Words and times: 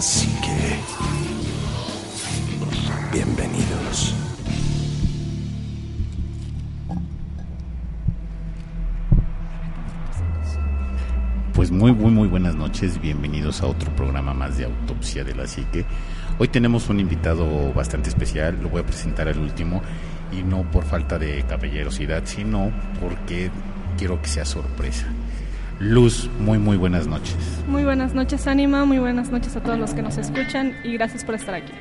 La 0.00 0.04
Psique. 0.04 0.78
Bienvenidos. 3.12 4.14
Pues 11.52 11.70
muy, 11.70 11.92
muy, 11.92 12.10
muy 12.10 12.28
buenas 12.28 12.54
noches. 12.54 12.98
Bienvenidos 12.98 13.60
a 13.60 13.66
otro 13.66 13.94
programa 13.94 14.32
más 14.32 14.56
de 14.56 14.64
Autopsia 14.64 15.22
de 15.22 15.34
la 15.34 15.46
Psique. 15.46 15.84
Hoy 16.38 16.48
tenemos 16.48 16.88
un 16.88 16.98
invitado 16.98 17.70
bastante 17.74 18.08
especial. 18.08 18.58
Lo 18.62 18.70
voy 18.70 18.80
a 18.80 18.86
presentar 18.86 19.28
al 19.28 19.38
último. 19.38 19.82
Y 20.32 20.42
no 20.42 20.62
por 20.70 20.84
falta 20.84 21.18
de 21.18 21.42
caballerosidad, 21.42 22.24
sino 22.24 22.72
porque 23.02 23.50
quiero 23.98 24.22
que 24.22 24.28
sea 24.28 24.46
sorpresa. 24.46 25.08
Luz, 25.80 26.28
muy, 26.38 26.58
muy 26.58 26.76
buenas 26.76 27.06
noches. 27.06 27.34
Muy 27.66 27.84
buenas 27.84 28.12
noches, 28.12 28.46
Anima. 28.46 28.84
Muy 28.84 28.98
buenas 28.98 29.30
noches 29.30 29.56
a 29.56 29.62
todos 29.62 29.78
los 29.78 29.94
que 29.94 30.02
nos 30.02 30.18
escuchan 30.18 30.76
y 30.84 30.92
gracias 30.92 31.24
por 31.24 31.34
estar 31.34 31.54
aquí. 31.54 31.72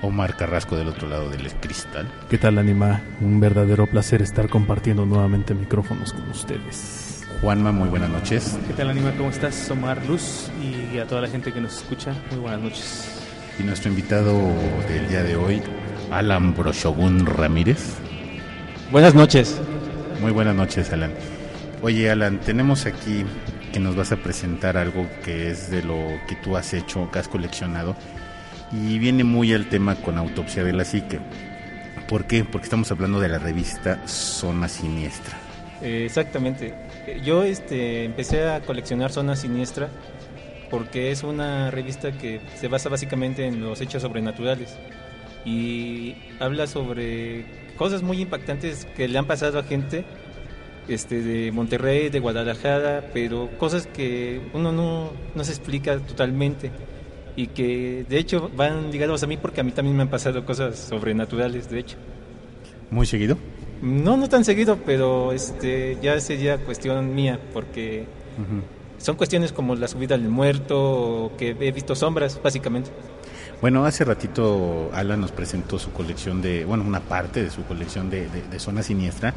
Omar 0.00 0.34
Carrasco 0.34 0.76
del 0.76 0.88
otro 0.88 1.10
lado 1.10 1.28
del 1.28 1.52
cristal. 1.60 2.10
¿Qué 2.30 2.38
tal, 2.38 2.56
Anima? 2.56 3.02
Un 3.20 3.38
verdadero 3.38 3.86
placer 3.86 4.22
estar 4.22 4.48
compartiendo 4.48 5.04
nuevamente 5.04 5.52
micrófonos 5.52 6.14
con 6.14 6.26
ustedes. 6.30 7.26
Juanma, 7.42 7.70
muy 7.70 7.90
buenas 7.90 8.08
noches. 8.08 8.58
¿Qué 8.66 8.72
tal, 8.72 8.88
Anima? 8.88 9.12
¿Cómo 9.18 9.28
estás? 9.28 9.70
Omar 9.70 10.02
Luz 10.06 10.50
y 10.62 10.96
a 10.98 11.06
toda 11.06 11.20
la 11.20 11.28
gente 11.28 11.52
que 11.52 11.60
nos 11.60 11.76
escucha, 11.76 12.14
muy 12.30 12.40
buenas 12.40 12.62
noches. 12.62 13.22
Y 13.58 13.62
nuestro 13.62 13.90
invitado 13.90 14.32
del 14.88 15.06
día 15.06 15.22
de 15.22 15.36
hoy, 15.36 15.62
Alan 16.10 16.54
Broshogun 16.56 17.26
Ramírez. 17.26 17.96
Buenas 18.90 19.14
noches. 19.14 19.60
Muy 20.22 20.32
buenas 20.32 20.56
noches, 20.56 20.90
Alan. 20.94 21.12
Oye, 21.80 22.10
Alan, 22.10 22.40
tenemos 22.40 22.86
aquí 22.86 23.24
que 23.72 23.78
nos 23.78 23.94
vas 23.94 24.10
a 24.10 24.16
presentar 24.16 24.76
algo 24.76 25.06
que 25.24 25.50
es 25.50 25.70
de 25.70 25.82
lo 25.82 25.96
que 26.26 26.34
tú 26.34 26.56
has 26.56 26.74
hecho, 26.74 27.08
que 27.12 27.20
has 27.20 27.28
coleccionado, 27.28 27.94
y 28.72 28.98
viene 28.98 29.22
muy 29.22 29.52
al 29.54 29.68
tema 29.68 29.94
con 29.94 30.18
Autopsia 30.18 30.64
de 30.64 30.72
la 30.72 30.84
Psique. 30.84 31.20
¿Por 32.08 32.26
qué? 32.26 32.44
Porque 32.44 32.64
estamos 32.64 32.90
hablando 32.90 33.20
de 33.20 33.28
la 33.28 33.38
revista 33.38 34.06
Zona 34.08 34.68
Siniestra. 34.68 35.36
Eh, 35.80 36.02
exactamente. 36.04 36.74
Eh, 37.06 37.20
Yo 37.24 37.44
este, 37.44 38.04
empecé 38.04 38.48
a 38.48 38.60
coleccionar 38.60 39.12
Zona 39.12 39.36
Siniestra 39.36 39.88
porque 40.70 41.12
es 41.12 41.22
una 41.22 41.70
revista 41.70 42.10
que 42.10 42.40
se 42.56 42.66
basa 42.66 42.88
básicamente 42.88 43.46
en 43.46 43.60
los 43.60 43.80
hechos 43.80 44.02
sobrenaturales 44.02 44.76
y 45.44 46.16
habla 46.40 46.66
sobre 46.66 47.44
cosas 47.76 48.02
muy 48.02 48.20
impactantes 48.20 48.86
que 48.96 49.06
le 49.06 49.16
han 49.18 49.26
pasado 49.26 49.60
a 49.60 49.62
gente 49.62 50.04
este, 50.88 51.22
de 51.22 51.52
Monterrey, 51.52 52.08
de 52.08 52.18
Guadalajara, 52.20 53.10
pero 53.12 53.50
cosas 53.58 53.86
que 53.86 54.40
uno 54.54 54.72
no, 54.72 55.10
no 55.34 55.44
se 55.44 55.52
explica 55.52 55.98
totalmente 55.98 56.70
y 57.36 57.48
que 57.48 58.04
de 58.08 58.18
hecho 58.18 58.50
van 58.56 58.90
ligados 58.90 59.22
a 59.22 59.26
mí 59.26 59.36
porque 59.36 59.60
a 59.60 59.64
mí 59.64 59.70
también 59.72 59.96
me 59.96 60.02
han 60.02 60.08
pasado 60.10 60.44
cosas 60.44 60.78
sobrenaturales, 60.78 61.70
de 61.70 61.78
hecho. 61.80 61.96
¿Muy 62.90 63.06
seguido? 63.06 63.36
No, 63.82 64.16
no 64.16 64.28
tan 64.28 64.44
seguido, 64.44 64.78
pero 64.84 65.32
este 65.32 65.98
ya 66.02 66.18
sería 66.20 66.56
cuestión 66.58 67.14
mía, 67.14 67.38
porque 67.52 68.06
son 68.98 69.14
cuestiones 69.14 69.52
como 69.52 69.76
la 69.76 69.86
subida 69.86 70.16
al 70.16 70.22
muerto, 70.28 71.26
o 71.26 71.36
que 71.36 71.50
he 71.60 71.70
visto 71.70 71.94
sombras, 71.94 72.40
básicamente. 72.42 72.90
Bueno, 73.60 73.84
hace 73.84 74.04
ratito 74.04 74.90
Alan 74.92 75.20
nos 75.20 75.30
presentó 75.32 75.78
su 75.78 75.92
colección 75.92 76.40
de, 76.42 76.64
bueno, 76.64 76.82
una 76.84 77.00
parte 77.00 77.42
de 77.44 77.50
su 77.50 77.62
colección 77.64 78.08
de, 78.10 78.28
de- 78.28 78.42
de 78.50 78.58
Zona 78.58 78.82
Siniestra. 78.82 79.34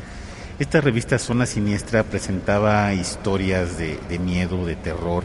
Esta 0.62 0.80
revista 0.80 1.18
Zona 1.18 1.48
Siniestra 1.48 2.04
presentaba 2.04 2.94
historias 2.94 3.80
de, 3.80 3.98
de 4.08 4.20
miedo, 4.20 4.64
de 4.64 4.76
terror. 4.76 5.24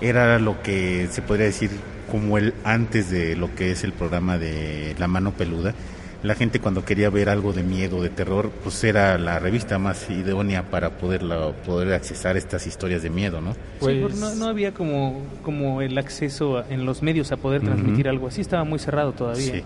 Era 0.00 0.38
lo 0.38 0.62
que 0.62 1.06
se 1.10 1.20
podría 1.20 1.44
decir 1.44 1.68
como 2.10 2.38
el 2.38 2.54
antes 2.64 3.10
de 3.10 3.36
lo 3.36 3.54
que 3.54 3.72
es 3.72 3.84
el 3.84 3.92
programa 3.92 4.38
de 4.38 4.94
La 4.98 5.06
Mano 5.06 5.32
Peluda. 5.32 5.74
La 6.22 6.34
gente 6.34 6.60
cuando 6.60 6.82
quería 6.82 7.10
ver 7.10 7.28
algo 7.28 7.52
de 7.52 7.62
miedo, 7.62 8.02
de 8.02 8.08
terror, 8.08 8.50
pues 8.62 8.82
era 8.82 9.18
la 9.18 9.38
revista 9.38 9.78
más 9.78 10.08
idónea 10.08 10.70
para 10.70 10.96
poderla, 10.96 11.52
poder 11.66 11.92
accesar 11.92 12.38
estas 12.38 12.66
historias 12.66 13.02
de 13.02 13.10
miedo, 13.10 13.42
¿no? 13.42 13.52
Sí, 13.52 13.58
Pues- 14.00 14.16
no, 14.18 14.34
no 14.34 14.46
había 14.46 14.72
como, 14.72 15.20
como 15.42 15.82
el 15.82 15.98
acceso 15.98 16.64
en 16.70 16.86
los 16.86 17.02
medios 17.02 17.32
a 17.32 17.36
poder 17.36 17.60
transmitir 17.60 18.08
algo 18.08 18.28
así, 18.28 18.40
estaba 18.40 18.64
muy 18.64 18.78
cerrado 18.78 19.12
todavía. 19.12 19.52
Sí. 19.52 19.62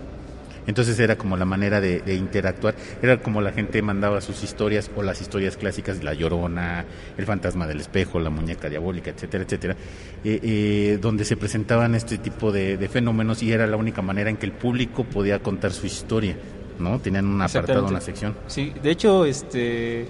Entonces 0.66 0.98
era 0.98 1.16
como 1.16 1.36
la 1.36 1.44
manera 1.44 1.80
de, 1.80 2.00
de 2.00 2.14
interactuar, 2.14 2.75
era 3.02 3.20
como 3.20 3.41
la 3.41 3.52
gente 3.52 3.82
mandaba 3.82 4.20
sus 4.20 4.42
historias 4.42 4.91
o 4.97 5.02
las 5.02 5.20
historias 5.20 5.56
clásicas, 5.56 6.02
La 6.02 6.14
Llorona, 6.14 6.84
El 7.19 7.26
Fantasma 7.26 7.66
del 7.66 7.80
Espejo, 7.80 8.19
La 8.19 8.30
Muñeca 8.30 8.69
Diabólica, 8.69 9.10
etcétera, 9.10 9.44
etcétera, 9.44 9.76
eh, 10.25 10.41
eh, 10.42 10.98
donde 11.00 11.25
se 11.25 11.36
presentaban 11.36 11.94
este 11.94 12.19
tipo 12.19 12.50
de, 12.52 12.76
de 12.76 12.88
fenómenos 12.88 13.42
y 13.42 13.52
era 13.52 13.66
la 13.66 13.76
única 13.76 14.00
manera 14.02 14.30
en 14.30 14.36
que 14.38 14.47
el 14.47 14.52
público 14.52 15.04
podía 15.04 15.38
contar 15.41 15.72
su 15.72 15.86
historia, 15.86 16.36
¿no? 16.78 16.98
Tenían 16.98 17.26
un 17.26 17.42
apartado, 17.42 17.86
una 17.91 18.00
sección. 18.00 18.34
Sí, 18.46 18.72
de 18.82 18.91
hecho, 18.91 19.26
este, 19.26 20.06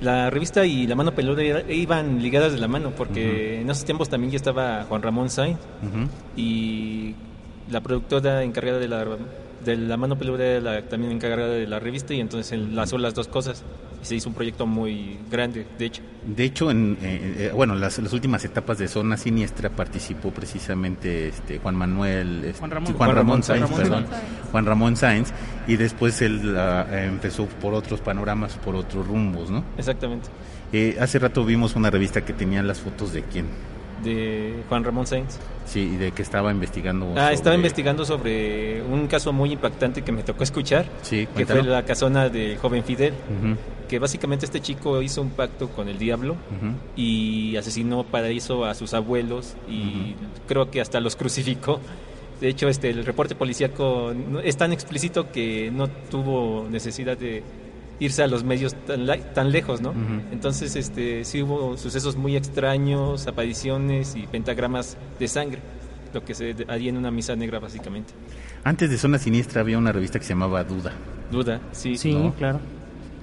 la 0.00 0.30
revista 0.30 0.64
y 0.64 0.86
la 0.86 0.94
mano 0.94 1.12
peluda 1.12 1.42
era- 1.42 1.72
iban 1.72 2.22
ligadas 2.22 2.52
de 2.52 2.58
la 2.58 2.68
mano, 2.68 2.92
porque 2.96 3.60
en 3.62 3.68
esos 3.68 3.84
tiempos 3.84 4.08
también 4.08 4.30
ya 4.30 4.36
estaba 4.36 4.84
Juan 4.84 5.02
Ramón 5.02 5.28
Sainz 5.28 5.58
y 6.36 7.14
la 7.70 7.80
productora 7.80 8.42
encargada 8.44 8.78
de 8.78 8.88
la, 8.88 9.04
de 9.64 9.76
la 9.76 9.96
mano 9.96 10.16
peluda 10.18 10.44
era 10.44 10.60
la, 10.60 10.82
también 10.82 11.12
encargada 11.12 11.48
de 11.48 11.66
la 11.66 11.78
revista 11.78 12.14
y 12.14 12.20
entonces 12.20 12.52
enlazó 12.52 12.98
las 12.98 13.14
dos 13.14 13.28
cosas 13.28 13.64
y 14.00 14.04
se 14.06 14.14
hizo 14.14 14.28
un 14.28 14.34
proyecto 14.34 14.66
muy 14.66 15.18
grande, 15.30 15.66
de 15.76 15.86
hecho. 15.86 16.02
De 16.24 16.44
hecho, 16.44 16.70
en, 16.70 16.96
eh, 17.02 17.34
eh, 17.38 17.52
bueno, 17.54 17.74
las, 17.74 17.98
las 17.98 18.12
últimas 18.12 18.44
etapas 18.44 18.78
de 18.78 18.86
Zona 18.86 19.16
Siniestra 19.16 19.70
participó 19.70 20.30
precisamente 20.30 21.28
este 21.28 21.58
Juan 21.58 21.74
Manuel, 21.74 22.44
este, 22.44 22.58
Juan 22.60 22.70
Ramón. 22.70 22.92
Juan 22.92 22.96
Juan 22.96 23.16
Ramón 23.16 23.40
perdón, 23.40 24.06
Sainz. 24.06 24.50
Juan 24.52 24.66
Ramón 24.66 24.96
Sainz, 24.96 25.32
y 25.66 25.76
después 25.76 26.22
él 26.22 26.54
ah, 26.56 26.86
empezó 26.92 27.46
por 27.46 27.74
otros 27.74 28.00
panoramas, 28.00 28.56
por 28.56 28.76
otros 28.76 29.06
rumbos, 29.06 29.50
¿no? 29.50 29.64
Exactamente, 29.76 30.28
Eh, 30.72 30.96
hace 31.00 31.18
rato 31.18 31.44
vimos 31.44 31.74
una 31.76 31.90
revista 31.90 32.24
que 32.24 32.34
tenía 32.34 32.62
las 32.62 32.78
fotos 32.80 33.12
de 33.12 33.22
quién, 33.22 33.46
de 34.02 34.54
Juan 34.68 34.84
Ramón 34.84 35.06
Sainz. 35.06 35.38
sí, 35.66 35.90
y 35.94 35.96
de 35.96 36.12
que 36.12 36.22
estaba 36.22 36.50
investigando. 36.50 37.06
Ah, 37.16 37.32
estaba 37.32 37.54
sobre- 37.54 37.56
investigando 37.56 38.04
sobre 38.04 38.82
un 38.82 39.06
caso 39.06 39.32
muy 39.32 39.52
impactante 39.52 40.02
que 40.02 40.12
me 40.12 40.22
tocó 40.22 40.42
escuchar, 40.44 40.86
Sí, 41.02 41.26
que 41.36 41.44
fue 41.46 41.62
la 41.62 41.82
casona 41.84 42.28
del 42.28 42.56
joven 42.58 42.84
Fidel. 42.84 43.14
Que 43.88 43.98
básicamente 43.98 44.44
este 44.44 44.60
chico 44.60 45.00
hizo 45.00 45.22
un 45.22 45.30
pacto 45.30 45.68
con 45.70 45.88
el 45.88 45.98
diablo 45.98 46.36
y 46.96 47.56
asesinó 47.56 48.04
para 48.04 48.28
eso 48.28 48.64
a 48.64 48.74
sus 48.74 48.94
abuelos 48.94 49.56
y 49.68 50.14
creo 50.46 50.70
que 50.70 50.80
hasta 50.80 51.00
los 51.00 51.16
crucificó. 51.16 51.80
De 52.40 52.48
hecho, 52.48 52.68
este 52.68 52.90
el 52.90 53.04
reporte 53.04 53.34
policíaco 53.34 54.12
es 54.44 54.56
tan 54.56 54.72
explícito 54.72 55.32
que 55.32 55.70
no 55.72 55.88
tuvo 55.88 56.66
necesidad 56.70 57.16
de 57.16 57.42
irse 58.00 58.22
a 58.22 58.26
los 58.26 58.44
medios 58.44 58.74
tan, 58.86 59.06
la- 59.06 59.18
tan 59.18 59.50
lejos, 59.50 59.80
¿no? 59.80 59.92
Entonces, 60.32 60.76
este 60.76 61.24
sí 61.24 61.42
hubo 61.42 61.76
sucesos 61.76 62.16
muy 62.16 62.36
extraños, 62.36 63.26
apariciones 63.26 64.14
y 64.16 64.26
pentagramas 64.26 64.96
de 65.18 65.28
sangre, 65.28 65.60
lo 66.14 66.24
que 66.24 66.34
se 66.34 66.54
haría 66.68 66.90
en 66.90 66.96
una 66.96 67.10
misa 67.10 67.34
negra 67.36 67.58
básicamente. 67.58 68.12
Antes 68.64 68.90
de 68.90 68.98
Zona 68.98 69.18
Siniestra 69.18 69.60
había 69.62 69.78
una 69.78 69.92
revista 69.92 70.18
que 70.18 70.24
se 70.24 70.30
llamaba 70.34 70.62
Duda. 70.64 70.92
Duda, 71.30 71.60
sí. 71.72 71.96
Sí, 71.96 72.12
¿no? 72.14 72.32
claro. 72.34 72.60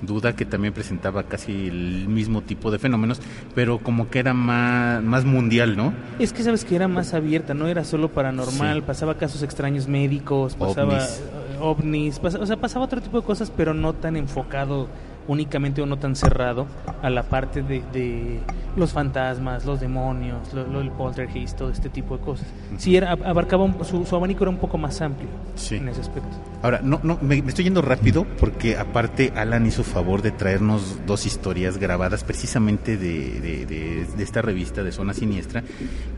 Duda 0.01 0.36
que 0.36 0.45
también 0.45 0.74
presentaba 0.74 1.24
casi 1.24 1.68
el 1.68 2.07
mismo 2.10 2.42
tipo 2.42 2.69
de 2.69 2.78
fenómenos, 2.78 3.19
pero 3.56 3.80
como 3.80 4.10
que 4.10 4.19
era 4.19 4.33
más, 4.33 5.01
más 5.01 5.24
mundial, 5.25 5.78
¿no? 5.78 5.94
Es 6.19 6.33
que 6.33 6.44
sabes 6.44 6.66
que 6.66 6.75
era 6.75 6.88
más 6.89 7.13
abierta, 7.13 7.54
no 7.54 7.68
era 7.68 7.83
solo 7.86 8.10
paranormal, 8.12 8.75
Sí. 8.80 8.83
pasaba 8.86 9.16
casos 9.18 9.42
extraños 9.42 9.88
médicos, 9.88 10.56
pasaba 10.56 10.95
Ovnis. 10.95 11.21
Ovnis, 11.60 12.19
o 12.24 12.46
sea, 12.46 12.57
pasaba 12.57 12.86
otro 12.86 13.02
tipo 13.02 13.19
de 13.19 13.25
cosas, 13.25 13.52
pero 13.56 13.74
no 13.74 13.94
tan 13.94 14.16
enfocado 14.16 14.88
únicamente 15.28 15.81
o 15.81 15.88
no 15.88 15.98
tan 15.98 16.16
cerrado 16.16 16.68
a 17.02 17.10
la 17.10 17.24
parte 17.24 17.63
de, 17.63 17.81
de 17.92 18.40
los 18.75 18.92
fantasmas, 18.94 19.66
los 19.66 19.80
demonios, 19.80 20.54
lo, 20.54 20.68
lo- 20.68 20.81
el 20.81 20.92
poltergeist, 20.92 21.57
todo 21.57 21.72
este 21.72 21.90
tipo 21.90 22.16
de 22.18 22.24
cosas. 22.24 22.46
Sí, 22.78 22.96
era, 22.96 23.13
abarcaba 23.13 23.63
un- 23.63 23.84
su, 23.84 24.06
su 24.06 24.16
abanico 24.16 24.44
era 24.44 24.52
un 24.52 24.57
poco 24.60 24.78
más 24.78 25.02
amplio 25.02 25.28
Sí. 25.56 25.78
en 25.78 25.90
ese 25.90 26.02
aspecto. 26.02 26.30
Ahora, 26.62 26.81
no, 26.84 27.00
no, 27.02 27.18
me, 27.24 27.42
me 27.42 27.50
estoy 27.50 27.63
yendo 27.66 27.81
rápido 27.81 28.24
porque 28.40 28.78
aparte 28.78 29.34
Alan 29.36 29.66
hizo 29.66 29.84
favor 29.84 30.22
de 30.22 30.30
traernos 30.30 31.00
dos 31.07 31.25
historias 31.25 31.80
grabadas 31.80 32.24
precisamente 32.24 32.96
de, 32.96 33.40
de- 33.40 33.66
de- 33.66 34.06
de 34.06 34.24
esta 34.24 34.44
revista 34.44 34.84
de 34.84 34.92
Zona 34.92 35.16
Siniestra. 35.16 35.63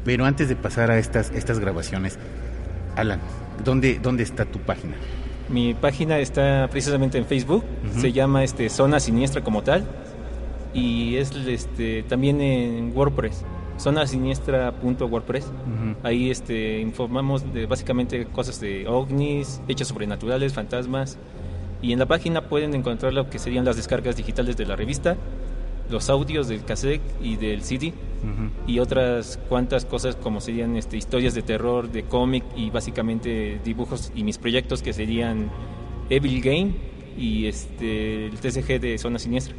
Pero 0.04 0.26
antes 0.26 0.50
de 0.50 0.58
pasar 0.58 0.92
a 0.92 0.98
estas, 0.98 1.32
estas 1.32 1.60
grabaciones, 1.60 2.20
Alan, 2.98 3.22
¿dónde, 3.64 4.00
¿dónde 4.04 4.24
está 4.24 4.44
tu 4.44 4.60
página? 4.60 4.96
Mi 5.50 5.74
página 5.74 6.20
está 6.20 6.68
precisamente 6.70 7.18
en 7.18 7.26
Facebook, 7.26 7.64
se 7.98 8.12
llama 8.12 8.44
este 8.44 8.70
Zona 8.70 9.00
Siniestra 9.00 9.44
como 9.44 9.64
tal 9.64 9.86
y 10.74 11.16
es 11.16 11.32
este 11.32 12.04
también 12.04 12.42
en 12.42 12.92
WordPress, 12.96 13.46
zonasiniestra.wordpress. 13.80 15.52
Ahí 16.04 16.30
este 16.32 16.80
informamos 16.80 17.54
de 17.54 17.66
básicamente 17.66 18.26
cosas 18.26 18.60
de 18.60 18.88
ovnis, 18.88 19.62
hechos 19.68 19.88
sobrenaturales, 19.88 20.54
fantasmas 20.54 21.18
y 21.82 21.94
en 21.94 22.00
la 22.00 22.08
página 22.08 22.50
pueden 22.50 22.76
encontrar 22.76 23.14
lo 23.14 23.30
que 23.30 23.40
serían 23.40 23.64
las 23.64 23.78
descargas 23.78 24.18
digitales 24.18 24.58
de 24.58 24.66
la 24.66 24.76
revista, 24.76 25.16
los 25.90 26.10
audios 26.10 26.50
del 26.50 26.66
cassette 26.66 27.02
y 27.22 27.38
del 27.38 27.62
CD 27.64 27.94
y 28.66 28.80
otras 28.80 29.40
cuantas 29.50 29.86
cosas 29.86 30.16
como 30.16 30.42
serían 30.42 30.76
este, 30.76 30.98
historias 30.98 31.34
de 31.34 31.42
terror, 31.42 31.92
de 31.92 32.04
cómic 32.04 32.44
y 32.56 32.70
básicamente 32.70 33.60
dibujos 33.64 34.12
y 34.16 34.24
mis 34.24 34.38
proyectos 34.38 34.82
que 34.82 34.94
serían 34.94 35.50
Evil 36.10 36.42
Game 36.42 36.76
y 37.18 37.48
este 37.48 38.28
el 38.28 38.40
TCG 38.40 38.80
de 38.80 38.98
Zona 38.98 39.20
Siniestra. 39.20 39.56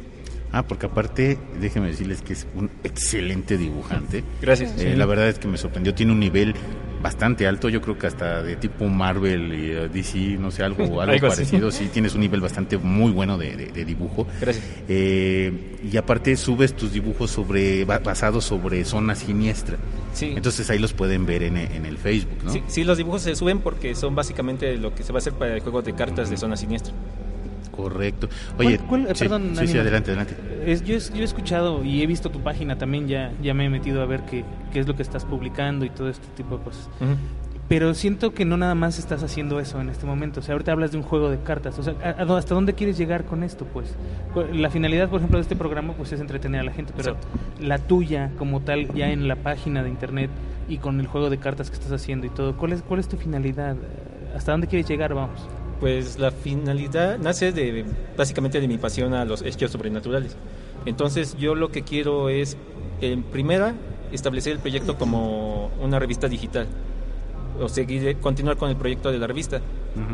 Ah, 0.51 0.63
porque 0.67 0.87
aparte, 0.87 1.37
déjenme 1.59 1.89
decirles 1.89 2.21
que 2.21 2.33
es 2.33 2.47
un 2.55 2.71
excelente 2.83 3.57
dibujante. 3.57 4.23
Gracias. 4.41 4.81
Eh, 4.81 4.95
La 4.97 5.05
verdad 5.05 5.29
es 5.29 5.37
que 5.37 5.47
me 5.47 5.57
sorprendió, 5.57 5.93
tiene 5.93 6.11
un 6.11 6.19
nivel 6.19 6.55
bastante 7.01 7.47
alto, 7.47 7.69
yo 7.69 7.81
creo 7.81 7.97
que 7.97 8.07
hasta 8.07 8.43
de 8.43 8.55
tipo 8.55 8.87
Marvel 8.87 9.53
y 9.53 9.71
eh, 9.71 9.89
DC, 9.89 10.37
no 10.39 10.51
sé, 10.51 10.63
algo, 10.63 10.83
algo, 11.01 11.01
Algo 11.13 11.27
así. 11.27 11.37
parecido, 11.43 11.71
sí, 11.71 11.89
tienes 11.93 12.13
un 12.15 12.21
nivel 12.21 12.41
bastante 12.41 12.77
muy 12.77 13.11
bueno 13.11 13.37
de, 13.37 13.55
de- 13.55 13.67
de 13.71 13.85
dibujo. 13.85 14.27
Gracias. 14.41 14.65
Eh, 14.87 15.77
y 15.91 15.95
aparte 15.97 16.35
subes 16.35 16.75
tus 16.75 16.91
dibujos 16.91 17.31
sobre 17.31 17.85
ba- 17.85 17.99
basados 17.99 18.45
sobre 18.45 18.83
zona 18.85 19.15
siniestra. 19.15 19.77
Sí. 20.13 20.33
Entonces 20.35 20.69
ahí 20.69 20.79
los 20.79 20.93
pueden 20.93 21.25
ver 21.25 21.43
en, 21.43 21.55
en 21.57 21.85
el 21.85 21.97
Facebook, 21.97 22.43
¿no? 22.43 22.51
Sí, 22.51 22.63
sí, 22.67 22.83
los 22.83 22.97
dibujos 22.97 23.21
se 23.21 23.35
suben 23.35 23.59
porque 23.59 23.95
son 23.95 24.15
básicamente 24.15 24.75
lo 24.77 24.93
que 24.93 25.03
se 25.03 25.13
va 25.13 25.17
a 25.17 25.21
hacer 25.21 25.33
para 25.33 25.53
el 25.55 25.61
juego 25.61 25.81
de 25.81 25.93
cartas 25.93 26.29
de 26.29 26.37
Zona 26.37 26.57
Siniestra. 26.57 26.93
Correcto. 27.83 28.29
Oye, 28.57 28.77
¿Cuál- 28.79 29.03
cuál- 29.05 29.15
sí, 29.15 29.23
perdón, 29.23 29.51
sí, 29.55 29.67
sí, 29.67 29.77
adelante, 29.77 30.11
adelante. 30.11 30.35
Es- 30.65 30.83
yo, 30.83 30.95
he- 30.95 30.99
yo 31.17 31.21
he 31.21 31.23
escuchado 31.23 31.83
y 31.83 32.01
he 32.01 32.07
visto 32.07 32.29
tu 32.29 32.39
página 32.41 32.77
también, 32.77 33.07
ya, 33.07 33.31
ya 33.41 33.53
me 33.53 33.65
he 33.65 33.69
metido 33.69 34.01
a 34.01 34.05
ver 34.05 34.21
qué, 34.29 34.43
qué 34.73 34.79
es 34.79 34.87
lo 34.87 34.95
que 34.95 35.01
estás 35.03 35.25
publicando 35.25 35.85
y 35.85 35.89
todo 35.89 36.09
este 36.09 36.27
tipo 36.35 36.57
de 36.57 36.63
cosas. 36.63 36.89
Pero 37.67 37.93
siento 37.93 38.33
que 38.33 38.45
no 38.45 38.57
nada 38.57 38.73
más 38.73 38.97
estás 38.97 39.21
haciendo 39.21 39.59
eso 39.59 39.79
en 39.79 39.89
este 39.89 40.07
momento. 40.07 40.39
O 40.39 40.43
sea, 40.43 40.53
ahorita 40.53 40.71
hablas 40.71 40.91
de 40.91 40.97
un 40.97 41.03
juego 41.03 41.29
de 41.29 41.37
cartas. 41.37 41.77
O 41.77 41.83
sea, 41.83 41.93
¿a- 42.03 42.21
a 42.21 42.25
dó- 42.25 42.35
¿hasta 42.35 42.55
dónde 42.55 42.73
quieres 42.73 42.97
llegar 42.97 43.25
con 43.25 43.43
esto? 43.43 43.65
Pues 43.65 43.93
la 44.51 44.71
finalidad, 44.71 45.07
por 45.07 45.19
ejemplo, 45.19 45.37
de 45.37 45.43
este 45.43 45.55
programa 45.55 45.93
pues 45.93 46.11
es 46.11 46.19
entretener 46.19 46.61
a 46.61 46.63
la 46.63 46.71
gente, 46.71 46.93
pero 46.97 47.15
la 47.61 47.77
tuya 47.77 48.31
como 48.39 48.61
tal, 48.61 48.91
ya 48.95 49.11
en 49.11 49.27
la 49.27 49.35
página 49.35 49.83
de 49.83 49.89
internet 49.89 50.31
y 50.67 50.77
con 50.77 50.99
el 50.99 51.05
juego 51.05 51.29
de 51.29 51.37
cartas 51.37 51.69
que 51.69 51.75
estás 51.75 51.91
haciendo 51.91 52.25
y 52.25 52.29
todo, 52.31 52.57
¿cuál 52.57 52.73
es, 52.73 52.81
cuál 52.81 52.99
es 53.01 53.07
tu 53.07 53.17
finalidad? 53.17 53.75
¿Hasta 54.35 54.51
dónde 54.51 54.65
quieres 54.65 54.87
llegar? 54.87 55.13
Vamos. 55.13 55.47
Pues 55.79 56.19
la 56.19 56.31
finalidad 56.31 57.17
nace 57.19 57.51
de 57.51 57.85
básicamente 58.17 58.59
de 58.59 58.67
mi 58.67 58.77
pasión 58.77 59.13
a 59.13 59.23
los 59.25 59.41
hechos 59.41 59.71
sobrenaturales. 59.71 60.35
Entonces 60.85 61.37
yo 61.37 61.55
lo 61.55 61.69
que 61.71 61.83
quiero 61.83 62.29
es, 62.29 62.57
en 63.01 63.23
primera, 63.23 63.75
establecer 64.11 64.53
el 64.53 64.59
proyecto 64.59 64.97
como 64.97 65.71
una 65.81 65.99
revista 65.99 66.27
digital 66.27 66.67
o 67.61 67.67
seguir 67.69 68.17
continuar 68.17 68.57
con 68.57 68.69
el 68.69 68.75
proyecto 68.75 69.11
de 69.11 69.17
la 69.17 69.27
revista 69.27 69.61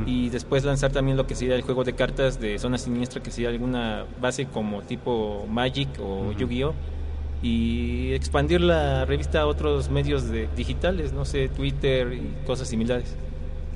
y 0.06 0.29
después 0.29 0.63
lanzar 0.63 0.91
también 0.91 1.17
lo 1.17 1.27
que 1.27 1.35
sería 1.35 1.56
el 1.56 1.62
juego 1.62 1.83
de 1.83 1.94
cartas 1.94 2.39
de 2.39 2.57
zona 2.57 2.77
siniestra 2.77 3.21
que 3.21 3.29
sería 3.29 3.50
alguna 3.50 4.06
base 4.19 4.45
como 4.45 4.81
tipo 4.81 5.45
Magic 5.50 5.89
o 6.00 6.31
Yu-Gi-Oh 6.31 6.73
y 7.44 8.13
expandir 8.13 8.62
la 8.62 9.06
revista 9.06 9.41
a 9.41 9.47
otros 9.47 9.89
medios 9.89 10.29
de, 10.29 10.47
digitales, 10.56 11.13
no 11.13 11.25
sé, 11.25 11.50
Twitter 11.50 12.13
y 12.13 12.45
cosas 12.45 12.67
similares. 12.67 13.15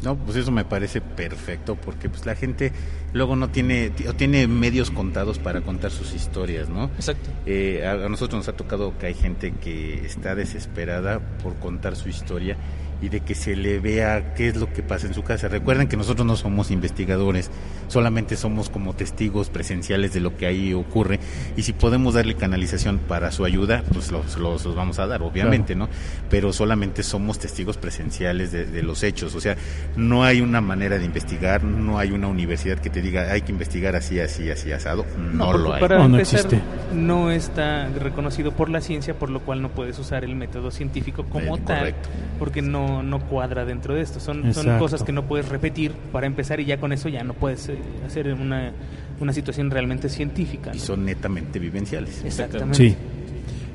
No, 0.02 0.16
pues 0.16 0.38
eso 0.38 0.52
me 0.52 0.64
parece 0.64 1.02
perfecto 1.02 1.76
porque 1.76 2.10
pues 2.10 2.26
la 2.26 2.36
gente 2.36 2.72
luego 3.14 3.36
no 3.36 3.50
tiene 3.50 3.92
o 4.08 4.14
tiene 4.14 4.48
medios 4.48 4.92
contados 4.92 5.40
para 5.40 5.62
contar 5.62 5.92
sus 5.92 6.14
historias, 6.14 6.70
¿no? 6.70 6.86
Exacto. 6.96 7.30
Eh, 7.46 7.86
a, 7.86 8.06
a 8.06 8.10
nosotros 8.10 8.40
nos 8.40 8.48
ha 8.48 8.54
tocado 8.56 8.98
que 8.98 9.08
hay 9.08 9.14
gente 9.14 9.54
que 9.62 10.06
está 10.06 10.36
desesperada 10.36 11.20
por 11.44 11.56
contar 11.56 11.96
su 11.96 12.08
historia 12.10 12.56
y 13.02 13.10
de 13.10 13.22
que 13.22 13.36
se 13.36 13.56
le 13.56 13.80
vea 13.80 14.34
qué 14.36 14.50
es 14.50 14.56
lo 14.58 14.72
que 14.74 14.84
pasa 14.84 15.08
en 15.08 15.14
su 15.14 15.24
casa. 15.24 15.48
Recuerden 15.48 15.88
que 15.88 15.96
nosotros 15.98 16.26
no 16.28 16.36
somos 16.36 16.70
investigadores, 16.72 17.50
solamente 17.88 18.36
somos 18.36 18.70
como 18.70 18.94
testigos 18.94 19.50
presenciales 19.50 20.14
de 20.14 20.20
lo 20.20 20.36
que 20.36 20.46
ahí 20.46 20.74
ocurre 20.74 21.20
y 21.56 21.62
si 21.64 21.74
podemos 21.74 22.14
darle 22.14 22.36
canalización 22.36 23.00
para 23.00 23.32
su 23.32 23.46
ayuda, 23.46 23.84
pues 23.94 24.12
los, 24.12 24.38
los- 24.38 24.66
los 24.66 24.76
vamos 24.76 25.00
a 25.00 25.08
dar, 25.08 25.22
obviamente, 25.22 25.76
¿no? 25.76 25.88
Pero 26.30 26.52
solamente 26.54 27.04
somos 27.04 27.40
testigos 27.40 27.78
presenciales 27.78 28.52
de, 28.52 28.66
de 28.66 28.84
los 28.84 29.04
hechos, 29.04 29.34
o 29.36 29.42
sea, 29.42 29.56
no 29.96 30.24
hay 30.24 30.42
una 30.42 30.62
manera 30.62 30.98
de 30.98 31.06
investigar, 31.06 31.64
no 31.64 31.98
hay 32.00 32.12
una 32.12 32.28
universidad 32.28 32.80
que 32.80 32.90
te 32.90 33.02
diga 33.02 33.32
hay 33.32 33.42
que 33.42 33.52
investigar 33.52 33.96
así, 33.96 34.20
así, 34.20 34.50
así, 34.50 34.72
asado, 34.72 35.06
no, 35.18 35.46
porque 35.46 35.64
lo 35.64 35.74
hay. 35.74 35.80
Para 35.82 35.98
No, 36.00 36.10
no 36.10 36.16
empezar, 36.18 36.40
existe. 36.42 36.62
no 36.94 37.32
está 37.32 37.88
reconocido 37.90 38.52
por 38.52 38.70
la 38.70 38.82
ciencia, 38.82 39.14
por 39.14 39.30
lo 39.30 39.40
cual 39.42 39.62
no 39.62 39.70
puedes 39.70 39.98
usar 40.00 40.24
el 40.24 40.36
método 40.36 40.72
científico 40.72 41.24
como 41.30 41.58
Eh, 41.58 41.62
tal, 41.66 41.78
correcto. 41.80 42.10
porque 42.40 42.62
no, 42.62 42.89
no 43.04 43.20
cuadra 43.28 43.66
dentro 43.66 43.94
de 43.94 44.02
esto. 44.02 44.20
Son, 44.20 44.44
cosas 44.80 45.04
que 45.04 45.12
no 45.12 45.26
puedes 45.26 45.50
repetir 45.50 45.92
para 46.12 46.28
empezar 46.28 46.60
y 46.60 46.66
ya 46.66 46.80
con 46.80 46.92
eso 46.92 47.10
ya 47.10 47.24
no 47.24 47.34
puedes 47.34 47.70
eh, 47.70 47.78
hacer 48.06 48.34
una, 48.34 48.72
una 49.20 49.34
situación 49.34 49.72
realmente 49.72 50.10
científica. 50.10 50.72
Y 50.74 50.80
son 50.80 51.06
netamente 51.06 51.60
vivenciales. 51.60 52.24
Exactamente. 52.24 52.76
Sí. 52.78 52.96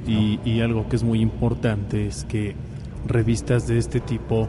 Y, 0.06 0.40
y 0.44 0.60
algo 0.60 0.88
que 0.88 0.96
es 0.96 1.02
muy 1.02 1.20
importante 1.20 2.06
es 2.06 2.24
que 2.24 2.54
revistas 3.06 3.66
de 3.66 3.78
este 3.78 4.00
tipo 4.00 4.48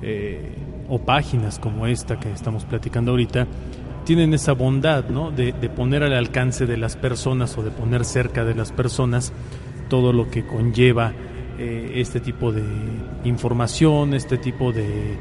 eh, 0.00 0.54
o 0.88 0.98
páginas 0.98 1.58
como 1.58 1.86
esta 1.86 2.18
que 2.18 2.30
estamos 2.30 2.64
platicando 2.64 3.12
ahorita 3.12 3.46
tienen 4.04 4.34
esa 4.34 4.52
bondad 4.52 5.08
¿no? 5.08 5.30
de, 5.30 5.52
de 5.52 5.68
poner 5.68 6.02
al 6.02 6.12
alcance 6.12 6.66
de 6.66 6.76
las 6.76 6.96
personas 6.96 7.56
o 7.56 7.62
de 7.62 7.70
poner 7.70 8.04
cerca 8.04 8.44
de 8.44 8.54
las 8.54 8.72
personas 8.72 9.32
todo 9.88 10.12
lo 10.12 10.30
que 10.30 10.44
conlleva 10.44 11.12
eh, 11.58 11.92
este 11.96 12.20
tipo 12.20 12.52
de 12.52 12.62
información, 13.24 14.14
este 14.14 14.38
tipo 14.38 14.72
de 14.72 15.16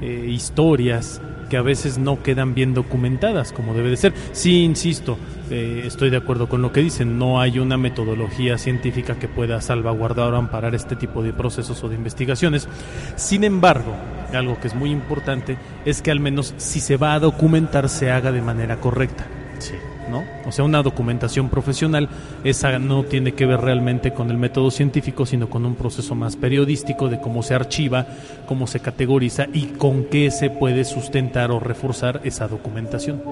eh, 0.00 0.26
historias 0.28 1.20
que 1.48 1.56
a 1.56 1.62
veces 1.62 1.98
no 1.98 2.22
quedan 2.22 2.54
bien 2.54 2.74
documentadas 2.74 3.52
como 3.52 3.74
debe 3.74 3.90
de 3.90 3.96
ser. 3.96 4.12
Sí, 4.32 4.64
insisto, 4.64 5.18
eh, 5.50 5.82
estoy 5.84 6.10
de 6.10 6.16
acuerdo 6.16 6.48
con 6.48 6.62
lo 6.62 6.72
que 6.72 6.80
dicen, 6.80 7.18
no 7.18 7.40
hay 7.40 7.58
una 7.58 7.76
metodología 7.76 8.58
científica 8.58 9.18
que 9.18 9.28
pueda 9.28 9.60
salvaguardar 9.60 10.32
o 10.32 10.36
amparar 10.36 10.74
este 10.74 10.96
tipo 10.96 11.22
de 11.22 11.32
procesos 11.32 11.82
o 11.84 11.88
de 11.88 11.96
investigaciones. 11.96 12.68
Sin 13.16 13.44
embargo, 13.44 13.94
algo 14.32 14.58
que 14.58 14.68
es 14.68 14.74
muy 14.74 14.90
importante 14.90 15.56
es 15.84 16.02
que 16.02 16.10
al 16.10 16.20
menos 16.20 16.54
si 16.56 16.80
se 16.80 16.96
va 16.96 17.14
a 17.14 17.20
documentar 17.20 17.88
se 17.88 18.10
haga 18.10 18.32
de 18.32 18.42
manera 18.42 18.80
correcta. 18.80 19.26
Sí. 19.58 19.74
¿No? 20.10 20.24
O 20.46 20.52
sea, 20.52 20.64
una 20.64 20.82
documentación 20.82 21.48
profesional, 21.48 22.08
esa 22.44 22.78
no 22.78 23.04
tiene 23.04 23.32
que 23.32 23.46
ver 23.46 23.60
realmente 23.60 24.12
con 24.12 24.30
el 24.30 24.38
método 24.38 24.70
científico, 24.70 25.26
sino 25.26 25.48
con 25.48 25.66
un 25.66 25.74
proceso 25.74 26.14
más 26.14 26.36
periodístico 26.36 27.08
de 27.08 27.20
cómo 27.20 27.42
se 27.42 27.54
archiva, 27.54 28.06
cómo 28.46 28.66
se 28.66 28.80
categoriza 28.80 29.46
y 29.52 29.66
con 29.66 30.04
qué 30.04 30.30
se 30.30 30.50
puede 30.50 30.84
sustentar 30.84 31.50
o 31.50 31.60
reforzar 31.60 32.20
esa 32.24 32.48
documentación. 32.48 33.22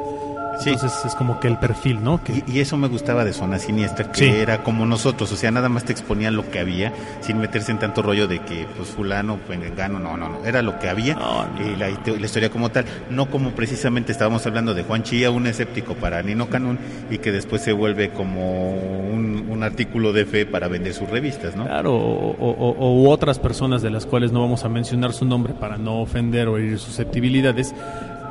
Sí. 0.62 0.70
Entonces 0.70 1.04
es 1.04 1.14
como 1.14 1.40
que 1.40 1.48
el 1.48 1.58
perfil, 1.58 2.02
¿no? 2.02 2.22
Que, 2.22 2.42
Y, 2.46 2.52
y 2.54 2.60
eso 2.60 2.76
me 2.76 2.88
gustaba 2.88 3.24
de 3.24 3.32
Zona 3.32 3.58
Siniestra, 3.58 4.10
que 4.12 4.18
Sí. 4.18 4.28
era 4.28 4.62
como 4.62 4.86
nosotros, 4.86 5.30
o 5.32 5.36
sea, 5.36 5.50
nada 5.50 5.68
más 5.68 5.84
te 5.84 5.92
exponían 5.92 6.36
lo 6.36 6.50
que 6.50 6.58
había, 6.60 6.92
sin 7.20 7.38
meterse 7.38 7.72
en 7.72 7.78
tanto 7.78 8.02
rollo 8.02 8.26
de 8.28 8.38
que, 8.40 8.66
pues, 8.76 8.88
fulano, 8.90 9.38
pues, 9.46 9.60
engano, 9.62 9.98
no, 9.98 10.16
no, 10.16 10.28
no, 10.28 10.44
era 10.44 10.62
lo 10.62 10.78
que 10.78 10.88
había, 10.88 11.16
y 11.58 11.76
la, 11.76 11.88
la 11.88 12.24
historia 12.26 12.50
como 12.50 12.70
tal, 12.70 12.84
no 13.10 13.26
como 13.30 13.50
precisamente 13.50 14.12
estábamos 14.12 14.46
hablando 14.46 14.74
de 14.74 14.82
Juan 14.84 15.02
Chía, 15.02 15.30
un 15.30 15.46
escéptico 15.46 15.94
para 15.94 16.22
Nino 16.22 16.48
Canún, 16.48 16.78
y 17.10 17.18
que 17.18 17.32
después 17.32 17.62
se 17.62 17.72
vuelve 17.72 18.10
como 18.10 18.70
un, 18.72 19.46
un 19.48 19.62
artículo 19.62 20.12
de 20.12 20.24
fe 20.26 20.46
para 20.46 20.68
vender 20.68 20.94
sus 20.94 21.08
revistas, 21.08 21.56
¿no? 21.56 21.64
Claro, 21.64 21.94
o, 21.94 22.30
o- 22.38 22.74
o- 22.78 23.02
u 23.02 23.08
otras 23.10 23.38
personas 23.38 23.82
de 23.82 23.90
las 23.90 24.06
cuales 24.06 24.32
no 24.32 24.40
vamos 24.40 24.64
a 24.64 24.68
mencionar 24.68 25.12
su 25.12 25.24
nombre 25.24 25.54
para 25.54 25.76
no 25.78 26.00
ofender 26.00 26.48
o 26.48 26.56
herir 26.58 26.78
susceptibilidades, 26.78 27.74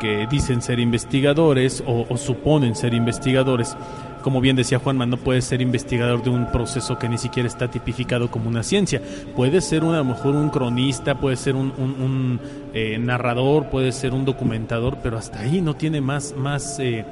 que 0.01 0.25
dicen 0.25 0.63
ser 0.63 0.79
investigadores 0.79 1.83
o, 1.85 2.07
o 2.09 2.17
suponen 2.17 2.75
ser 2.75 2.95
investigadores. 2.95 3.77
Como 4.23 4.41
bien 4.41 4.55
decía 4.55 4.79
Juanma, 4.79 5.05
no 5.05 5.17
puedes 5.17 5.45
ser 5.45 5.61
investigador 5.61 6.23
de 6.23 6.31
un 6.31 6.51
proceso 6.51 6.97
que 6.97 7.07
ni 7.07 7.19
siquiera 7.19 7.47
está 7.47 7.69
tipificado 7.69 8.31
como 8.31 8.49
una 8.49 8.63
ciencia. 8.63 8.99
Puede 9.35 9.61
ser 9.61 9.83
un, 9.83 9.93
a 9.93 9.99
lo 9.99 10.05
mejor 10.05 10.35
un 10.35 10.49
cronista, 10.49 11.15
puede 11.15 11.35
ser 11.35 11.55
un, 11.55 12.39
eh, 12.73 12.97
narrador, 12.97 13.69
puede 13.69 13.91
ser 13.91 14.13
un 14.13 14.25
documentador, 14.25 14.97
pero 15.03 15.19
hasta 15.19 15.41
ahí 15.41 15.61
no 15.61 15.75
tiene 15.75 16.01
más, 16.01 16.35
más, 16.35 16.79
eh, 16.79 17.05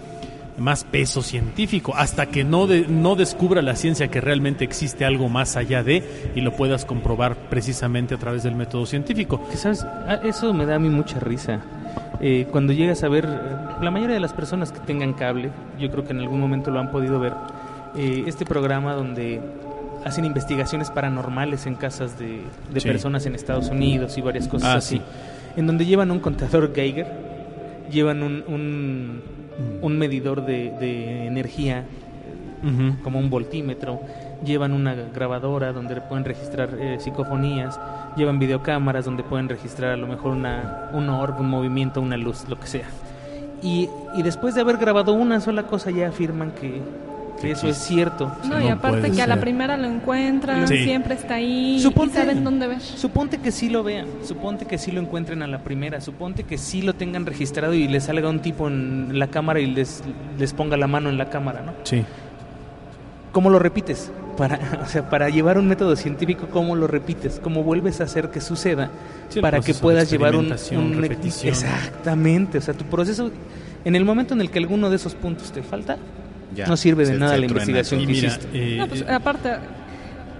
más 0.57 0.83
peso 0.83 1.21
científico, 1.21 1.93
hasta 1.95 2.25
que 2.25 2.43
no, 2.43 2.65
no 2.67 3.15
descubra 3.15 3.61
la 3.61 3.75
ciencia 3.75 4.07
que 4.09 4.19
realmente 4.19 4.63
existe 4.63 5.05
algo 5.05 5.29
más 5.29 5.57
allá 5.57 5.83
de 5.83 6.31
y 6.35 6.41
lo 6.41 6.55
puedas 6.55 6.85
comprobar 6.85 7.35
precisamente 7.49 8.15
a 8.15 8.17
través 8.17 8.41
del 8.41 8.55
método 8.55 8.87
científico. 8.87 9.47
Ah, 10.07 10.19
eso 10.23 10.53
me 10.53 10.65
da 10.65 10.75
a 10.75 10.79
mí 10.79 10.89
mucha 10.89 11.19
risa. 11.19 11.61
Eh, 12.21 12.47
cuando 12.51 12.73
llegas 12.73 13.03
a 13.03 13.09
ver, 13.09 13.25
eh, 13.25 13.29
la 13.83 13.91
mayoría 13.91 14.15
de 14.15 14.19
las 14.19 14.33
personas 14.33 14.71
que 14.71 14.79
tengan 14.79 15.13
cable, 15.13 15.49
yo 15.79 15.89
creo 15.89 16.03
que 16.03 16.11
en 16.11 16.19
algún 16.19 16.39
momento 16.39 16.69
lo 16.71 16.79
han 16.79 16.91
podido 16.91 17.19
ver, 17.19 17.33
eh, 17.95 18.23
este 18.27 18.45
programa 18.45 18.93
donde 18.93 19.41
hacen 20.05 20.25
investigaciones 20.25 20.91
paranormales 20.91 21.65
en 21.65 21.75
casas 21.75 22.17
de, 22.19 22.41
de 22.73 22.79
Sí. 22.79 22.87
personas 22.87 23.25
en 23.25 23.35
Estados 23.35 23.69
Unidos 23.69 24.17
y 24.17 24.21
varias 24.21 24.47
cosas 24.47 24.69
Ah, 24.69 24.77
así, 24.77 24.97
sí. 24.97 25.01
en 25.57 25.67
donde 25.67 25.85
llevan 25.85 26.11
un 26.11 26.19
contador 26.19 26.73
Geiger, 26.73 27.07
llevan 27.91 28.23
un, 28.23 28.43
un, 28.47 29.21
un 29.81 29.97
medidor 29.97 30.45
de, 30.45 30.71
de 30.79 31.25
energía 31.27 31.83
como 33.03 33.19
un 33.19 33.29
voltímetro, 33.29 34.01
llevan 34.43 34.73
una 34.73 34.93
grabadora 34.93 35.71
donde 35.71 36.01
pueden 36.01 36.25
registrar 36.25 36.69
eh, 36.77 36.97
psicofonías, 36.99 37.79
llevan 38.15 38.39
videocámaras 38.39 39.05
donde 39.05 39.23
pueden 39.23 39.49
registrar 39.49 39.91
a 39.91 39.97
lo 39.97 40.07
mejor 40.07 40.31
una, 40.31 40.89
un 40.93 41.09
orb, 41.09 41.39
un 41.39 41.49
movimiento, 41.49 42.01
una 42.01 42.17
luz, 42.17 42.45
lo 42.49 42.59
que 42.59 42.67
sea. 42.67 42.87
Y, 43.61 43.89
y 44.15 44.23
después 44.23 44.55
de 44.55 44.61
haber 44.61 44.77
grabado 44.77 45.13
una 45.13 45.39
sola 45.41 45.63
cosa 45.63 45.91
ya 45.91 46.07
afirman 46.09 46.51
que, 46.51 46.81
que 47.41 47.51
eso 47.51 47.67
es 47.67 47.77
cierto. 47.77 48.31
No, 48.45 48.61
y 48.61 48.67
aparte 48.69 49.11
que 49.11 49.21
a 49.21 49.27
la 49.27 49.39
primera 49.39 49.75
lo 49.77 49.87
encuentran, 49.87 50.67
Sí. 50.67 50.83
siempre 50.83 51.15
está 51.15 51.35
ahí 51.35 51.77
Suponte- 51.81 52.11
y 52.11 52.21
saben 52.21 52.43
dónde 52.43 52.67
ver. 52.67 52.79
Suponte 52.81 53.37
que 53.39 53.51
sí 53.51 53.69
lo 53.69 53.83
vean, 53.83 54.07
suponte 54.23 54.65
que 54.65 54.77
sí 54.77 54.91
lo 54.91 55.01
encuentren 55.01 55.41
a 55.43 55.47
la 55.47 55.59
primera, 55.59 55.99
suponte 56.01 56.43
que 56.43 56.57
sí 56.57 56.81
lo 56.81 56.93
tengan 56.95 57.25
registrado 57.25 57.73
y 57.73 57.87
les 57.87 58.05
salga 58.05 58.29
un 58.29 58.39
tipo 58.39 58.67
en 58.67 59.19
la 59.19 59.27
cámara 59.27 59.59
y 59.59 59.67
les, 59.67 60.03
les 60.37 60.53
ponga 60.53 60.77
la 60.77 60.87
mano 60.87 61.09
en 61.09 61.17
la 61.17 61.29
cámara, 61.29 61.61
¿no? 61.61 61.73
Sí. 61.83 62.05
¿Cómo 63.31 63.49
lo 63.49 63.59
repites? 63.59 64.11
Para, 64.39 64.59
o 64.83 64.87
sea, 64.87 65.07
para 65.09 65.29
llevar 65.29 65.59
un 65.59 65.67
método 65.67 65.95
científico, 65.95 66.47
¿cómo 66.49 66.75
lo 66.75 66.87
repites? 66.87 67.39
¿Cómo 67.43 67.61
vuelves 67.63 68.01
a 68.01 68.05
hacer 68.05 68.29
que 68.31 68.41
suceda? 68.41 68.89
Sí, 69.29 69.39
para 69.41 69.59
que 69.59 69.75
puedas 69.75 70.09
llevar 70.09 70.35
un, 70.35 70.51
un- 70.71 70.97
repetición. 71.01 71.49
Exactamente, 71.53 72.57
o 72.57 72.61
sea, 72.61 72.73
tu 72.73 72.85
proceso, 72.85 73.29
en 73.85 73.95
el 73.95 74.03
momento 74.05 74.33
en 74.33 74.41
el 74.41 74.49
que 74.49 74.57
alguno 74.57 74.89
de 74.89 74.95
esos 74.95 75.13
puntos 75.13 75.51
te 75.51 75.61
falta, 75.61 75.97
Ya, 76.55 76.65
no 76.65 76.75
sirve 76.77 77.05
de 77.05 77.13
se- 77.13 77.19
nada 77.19 77.33
se 77.33 77.39
la 77.41 77.45
investigación 77.45 78.01
Y 78.01 78.05
que 78.07 78.11
mira, 78.13 78.27
hiciste. 78.29 78.47
eh, 78.53 78.77
No, 78.77 78.87
pues 78.87 79.01
eh, 79.01 79.05
aparte, 79.11 79.49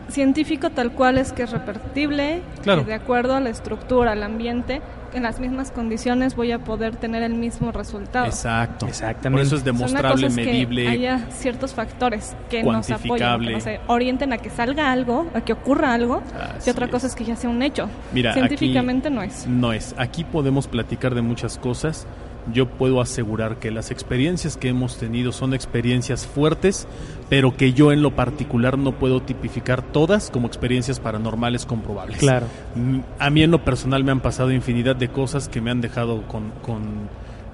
científico 0.10 0.70
tal 0.72 0.91
cual 0.94 1.18
es 1.20 1.32
que 1.34 1.44
es 1.44 1.51
repetible, 1.51 2.41
Claro. 2.63 2.82
que 2.84 2.88
de 2.89 2.96
acuerdo 2.96 3.36
a 3.36 3.39
la 3.39 3.50
estructura, 3.50 4.13
al 4.13 4.24
ambiente, 4.24 4.82
en 5.13 5.23
las 5.23 5.39
mismas 5.39 5.71
condiciones 5.71 6.35
voy 6.35 6.51
a 6.51 6.59
poder 6.59 6.95
tener 6.95 7.23
el 7.23 7.33
mismo 7.33 7.71
resultado. 7.71 8.25
exacto. 8.25 8.87
Exactamente. 8.87 9.29
Por 9.31 9.45
eso 9.45 9.55
es 9.55 9.63
demostrable, 9.63 10.27
cosa 10.27 10.27
es 10.27 10.35
medible. 10.35 10.83
que 10.83 10.89
haya 10.89 11.27
ciertos 11.31 11.73
factores 11.73 12.35
que 12.49 12.63
nos 12.63 12.89
apoyen, 12.89 13.39
que 13.41 13.51
nos 13.51 13.63
orienten 13.87 14.33
a 14.33 14.37
que 14.37 14.49
salga 14.49 14.91
algo, 14.91 15.27
a 15.33 15.41
que 15.41 15.53
ocurra 15.53 15.93
algo, 15.93 16.21
Así 16.57 16.69
y 16.69 16.71
otra 16.71 16.87
cosa 16.87 17.07
es. 17.07 17.13
es 17.13 17.17
que 17.17 17.25
ya 17.25 17.35
sea 17.35 17.49
un 17.49 17.61
hecho. 17.61 17.89
Mira, 18.13 18.33
Científicamente 18.33 19.07
aquí 19.07 19.15
no 19.15 19.21
es. 19.23 19.47
No 19.47 19.73
es. 19.73 19.95
Aquí 19.97 20.23
podemos 20.23 20.67
platicar 20.67 21.15
de 21.15 21.21
muchas 21.21 21.57
cosas. 21.57 22.07
Yo 22.53 22.68
puedo 22.68 23.01
asegurar 23.01 23.58
que 23.58 23.72
las 23.72 23.91
experiencias 23.91 24.58
que 24.58 24.70
hemos 24.70 24.98
tenido 24.98 25.32
son 25.32 25.53
experiencias 25.53 26.27
fuertes, 26.27 26.88
pero 27.29 27.56
que 27.56 27.74
yo 27.74 27.91
en 27.91 28.01
lo 28.01 28.15
particular 28.15 28.77
no 28.77 28.94
puedo 28.94 29.22
tipificar 29.22 29.82
todas 29.82 30.29
como 30.29 30.48
experiencias 30.48 31.00
paranormales 31.00 31.65
comprobables. 31.65 32.18
Claro. 32.18 32.48
Mm, 32.75 33.00
A 33.20 33.29
mí 33.29 33.44
en 33.44 33.51
lo 33.51 33.63
personal 33.63 34.03
me 34.03 34.12
han 34.12 34.22
pasado 34.22 34.51
infinidad 34.51 34.96
de 34.96 35.10
cosas 35.10 35.50
que 35.50 35.62
me 35.62 35.72
han 35.72 35.82
dejado 35.82 36.27
con, 36.27 36.51
con, 36.62 37.10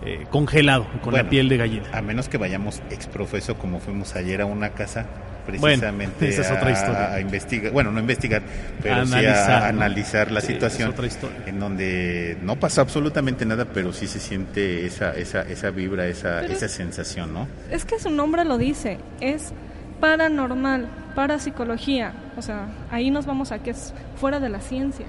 eh, 0.06 0.25
congelado, 0.30 0.86
con 1.04 1.14
la 1.14 1.30
piel 1.30 1.50
de 1.50 1.58
gallina. 1.58 1.86
A 1.94 2.02
menos 2.02 2.30
que 2.30 2.38
vayamos 2.38 2.82
exprofeso 2.90 3.56
como 3.56 3.80
fuimos 3.80 4.16
ayer 4.16 4.42
a 4.42 4.46
una 4.46 4.70
casa 4.70 5.08
precisamente 5.46 6.30
esa 6.30 6.42
es 6.42 6.52
otra 6.52 6.68
a- 6.68 6.72
historia. 6.72 7.14
a, 7.14 7.20
investigar, 7.20 7.72
bueno, 7.72 7.92
no 7.92 8.00
investigar, 8.00 8.42
pero 8.82 9.06
sí 9.06 9.14
Analizar, 9.14 9.52
a, 9.52 9.60
¿no? 9.72 9.82
analizar 9.82 10.32
la 10.32 10.42
Sí, 10.42 10.48
situación 10.54 10.90
es 10.90 10.94
otra 10.94 11.08
historia. 11.08 11.38
en 11.46 11.60
donde 11.60 12.38
no 12.42 12.56
pasa 12.58 12.82
absolutamente 12.82 13.46
nada, 13.46 13.66
pero 13.66 13.94
sí 13.94 14.08
se 14.08 14.20
siente 14.20 14.86
esa 14.86 15.12
esa 15.16 15.42
esa 15.44 15.70
vibra, 15.72 16.08
esa 16.08 16.40
Pero- 16.42 16.54
esa 16.54 16.68
sensación, 16.68 17.34
¿no? 17.34 17.48
Es 17.72 17.86
que 17.86 18.00
su 18.00 18.10
nombre 18.10 18.44
lo 18.46 18.58
dice, 18.58 18.98
es 19.22 19.54
paranormal, 20.00 20.88
parapsicología. 21.16 22.14
O 22.38 22.42
sea, 22.42 22.68
ahí 22.92 23.10
nos 23.12 23.25
vamos 23.25 23.52
a 23.52 23.60
que 23.60 23.72
es 23.72 23.94
fuera 24.20 24.40
de 24.40 24.50
la 24.50 24.60
ciencia. 24.60 25.06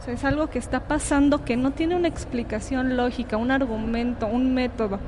O 0.00 0.04
sea, 0.04 0.14
es 0.14 0.24
algo 0.24 0.50
que 0.50 0.58
está 0.58 0.80
pasando 0.80 1.44
que 1.44 1.56
no 1.56 1.70
tiene 1.70 1.94
una 1.96 2.08
explicación 2.08 2.96
lógica, 2.96 3.36
un 3.38 3.50
argumento, 3.50 4.26
un 4.26 4.52
método. 4.52 4.98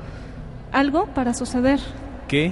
Algo 0.71 1.05
para 1.07 1.33
suceder. 1.33 1.79
que 2.27 2.51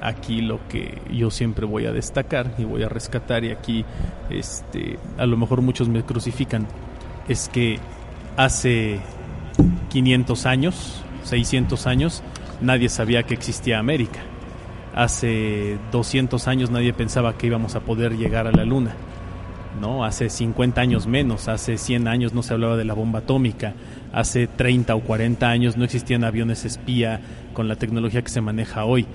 aquí 0.00 0.40
lo 0.40 0.66
que 0.68 1.00
yo 1.12 1.30
siempre 1.30 1.66
voy 1.66 1.86
a 1.86 1.92
destacar 1.92 2.54
y 2.58 2.64
voy 2.64 2.82
a 2.82 2.88
rescatar 2.88 3.44
y 3.44 3.50
aquí 3.50 3.84
este 4.30 4.98
a 5.18 5.26
lo 5.26 5.36
mejor 5.36 5.62
muchos 5.62 5.88
me 5.88 6.02
crucifican 6.02 6.66
es 7.28 7.48
que 7.48 7.78
hace 8.36 9.00
500 9.90 10.46
años, 10.46 11.02
600 11.24 11.86
años 11.86 12.22
nadie 12.60 12.88
sabía 12.88 13.22
que 13.22 13.34
existía 13.34 13.78
América. 13.78 14.20
Hace 14.94 15.78
200 15.92 16.48
años 16.48 16.70
nadie 16.70 16.92
pensaba 16.92 17.36
que 17.38 17.46
íbamos 17.46 17.76
a 17.76 17.80
poder 17.80 18.16
llegar 18.16 18.46
a 18.46 18.52
la 18.52 18.64
luna. 18.64 18.94
¿no? 19.80 20.04
Hace 20.04 20.28
50 20.28 20.80
años 20.80 21.06
menos, 21.06 21.48
hace 21.48 21.78
100 21.78 22.08
años 22.08 22.34
no 22.34 22.42
se 22.42 22.54
hablaba 22.54 22.76
de 22.76 22.84
la 22.84 22.94
bomba 22.94 23.20
atómica, 23.20 23.74
hace 24.12 24.46
30 24.46 24.94
o 24.94 25.00
40 25.00 25.48
años 25.48 25.76
no 25.76 25.84
existían 25.84 26.24
aviones 26.24 26.64
espía 26.64 27.20
con 27.52 27.68
la 27.68 27.76
tecnología 27.76 28.22
que 28.22 28.30
se 28.30 28.40
maneja 28.40 28.84
hoy. 28.84 29.06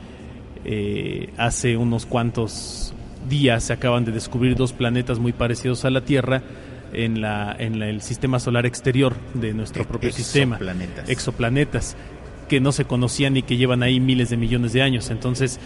Eh, 0.65 1.29
hace 1.37 1.77
unos 1.77 2.05
cuantos 2.05 2.93
días 3.29 3.63
se 3.65 3.73
acaban 3.73 4.03
de 4.05 4.11
descubrir 4.11 4.55
dos 4.55 4.73
planetas 4.73 5.19
muy 5.19 5.31
parecidos 5.31 5.85
a 5.85 5.89
la 5.91 6.01
Tierra 6.01 6.41
en, 6.93 7.21
la, 7.21 7.55
en 7.57 7.79
la- 7.79 7.87
el 7.89 8.01
sistema 8.01 8.39
solar 8.39 8.65
exterior 8.65 9.15
de 9.33 9.53
nuestro 9.53 9.83
E- 9.83 9.85
propio 9.85 10.11
sistema. 10.11 10.55
exoplanetas. 10.55 11.09
Exoplanetas 11.09 11.95
que 12.49 12.59
no 12.59 12.71
se 12.71 12.85
conocían 12.85 13.37
y 13.37 13.41
que 13.43 13.57
llevan 13.57 13.83
ahí 13.83 13.99
miles 13.99 14.29
de 14.29 14.37
millones 14.37 14.73
de 14.73 14.81
años. 14.81 15.09
Entonces, 15.09 15.59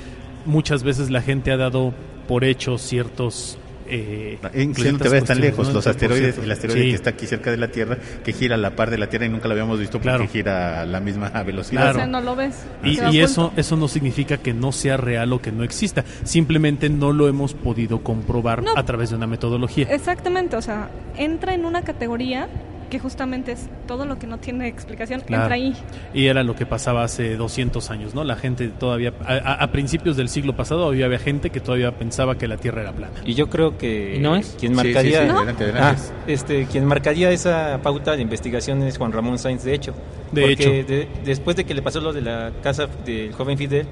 muchas 0.45 0.83
veces 0.83 1.09
la 1.09 1.21
gente 1.21 1.51
ha 1.51 1.57
dado 1.57 1.93
por 2.27 2.43
hecho 2.43 2.77
ciertos... 2.77 3.57
eh, 3.89 4.37
Incluso 4.55 4.91
no 4.91 4.97
te 4.99 5.09
vayas 5.09 5.25
tan 5.25 5.39
lejos, 5.41 5.67
¿no? 5.67 5.73
los 5.73 5.87
asteroides, 5.87 6.35
cierto. 6.35 6.43
el 6.43 6.51
asteroide 6.51 6.81
Sí. 6.83 6.89
que 6.89 6.95
está 6.95 7.09
aquí 7.11 7.25
cerca 7.27 7.51
de 7.51 7.57
la 7.57 7.67
Tierra, 7.69 7.97
que 8.23 8.33
gira 8.33 8.55
a 8.55 8.57
la 8.57 8.75
par 8.75 8.89
de 8.89 8.97
la 8.97 9.07
Tierra 9.09 9.25
y 9.25 9.29
nunca 9.29 9.47
lo 9.47 9.53
habíamos 9.53 9.79
visto 9.79 9.93
porque 9.99 10.09
Claro. 10.09 10.27
gira 10.27 10.81
a 10.81 10.85
la 10.85 10.99
misma 10.99 11.29
velocidad. 11.43 11.81
Claro. 11.81 11.97
O 11.97 12.01
sea, 12.01 12.07
no 12.07 12.21
lo 12.21 12.35
ves. 12.35 12.55
Y, 12.83 13.19
eso, 13.19 13.51
eso 13.57 13.75
no 13.75 13.87
significa 13.87 14.37
que 14.37 14.53
no 14.53 14.71
sea 14.71 14.97
real 14.97 15.33
o 15.33 15.41
que 15.41 15.51
no 15.51 15.63
exista. 15.63 16.03
Simplemente 16.23 16.89
no 16.89 17.11
lo 17.11 17.27
hemos 17.27 17.53
podido 17.53 18.03
comprobar 18.03 18.63
No. 18.63 18.71
a 18.77 18.85
través 18.85 19.09
de 19.09 19.15
una 19.15 19.27
metodología. 19.27 19.87
Exactamente, 19.89 20.55
o 20.55 20.61
sea, 20.61 20.89
entra 21.17 21.53
en 21.53 21.65
una 21.65 21.81
categoría 21.83 22.47
que 22.89 22.99
justamente 22.99 23.51
es 23.53 23.69
todo 23.87 24.05
lo 24.05 24.17
que 24.19 24.27
no 24.27 24.37
tiene 24.39 24.67
explicación, 24.67 25.21
Claro. 25.21 25.43
entra 25.43 25.55
ahí. 25.55 25.73
Y 26.13 26.25
era 26.27 26.43
lo 26.43 26.55
que 26.55 26.65
pasaba 26.65 27.03
hace 27.03 27.35
200 27.37 27.89
años, 27.91 28.13
¿no? 28.15 28.23
La 28.23 28.35
gente 28.35 28.67
todavía, 28.69 29.13
a, 29.25 29.63
a- 29.63 29.71
principios 29.71 30.17
del 30.17 30.27
siglo 30.29 30.55
pasado, 30.55 30.87
había, 30.87 31.05
había 31.05 31.19
gente 31.19 31.49
que 31.51 31.59
todavía 31.59 31.91
pensaba 31.91 32.37
que 32.37 32.47
la 32.47 32.57
Tierra 32.57 32.81
era 32.81 32.91
plana. 32.91 33.13
Y 33.25 33.33
yo 33.35 33.49
creo 33.49 33.77
que 33.77 34.15
¿Y 34.17 34.19
no 34.19 34.35
es? 34.35 34.55
quien 34.59 34.73
Sí, 34.75 34.79
sí, 34.81 34.85
marcaría 34.87 35.21
sí, 35.23 35.29
adelante, 35.29 35.63
adelante. 35.65 36.01
Ah, 36.09 36.23
este 36.27 36.65
quien 36.65 36.85
marcaría 36.85 37.31
esa 37.31 37.79
pauta 37.83 38.15
de 38.15 38.21
investigación 38.21 38.81
es 38.83 38.97
Juan 38.97 39.11
Ramón 39.11 39.37
Sainz 39.37 39.63
de 39.63 39.73
hecho. 39.73 39.93
De 40.31 40.41
porque 40.41 40.53
hecho. 40.79 40.91
de- 40.93 41.07
después 41.25 41.55
de 41.55 41.65
que 41.65 41.73
le 41.73 41.81
pasó 41.81 42.01
lo 42.01 42.11
de 42.13 42.21
la 42.21 42.51
casa 42.63 42.87
del 43.05 43.31
joven 43.33 43.57
Fidel, 43.57 43.87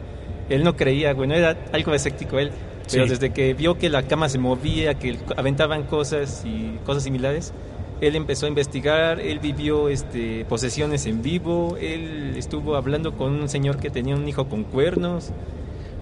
él 0.50 0.64
no 0.64 0.76
creía, 0.76 1.14
bueno, 1.14 1.34
era 1.36 1.56
algo 1.74 1.94
escéptico 1.94 2.40
él, 2.40 2.52
pero 2.92 3.04
Sí. 3.04 3.10
desde 3.10 3.32
que 3.32 3.54
vio 3.54 3.78
que 3.78 3.90
la 3.90 4.04
cama 4.04 4.30
se 4.30 4.40
movía, 4.40 4.94
que 4.96 5.18
aventaban 5.36 5.84
cosas 5.84 6.44
y 6.46 6.78
cosas 6.86 7.04
similares, 7.04 7.54
él 8.02 8.16
empezó 8.16 8.46
a 8.46 8.50
investigar, 8.50 9.20
él 9.20 9.40
vivió 9.40 9.90
este, 9.90 10.46
posesiones 10.50 11.06
en 11.06 11.22
vivo, 11.22 11.78
él 11.82 12.34
estuvo 12.38 12.76
hablando 12.76 13.14
con 13.14 13.34
un 13.34 13.50
señor 13.50 13.78
que 13.78 13.90
tenía 13.90 14.16
un 14.16 14.28
hijo 14.28 14.48
con 14.48 14.64
cuernos, 14.64 15.32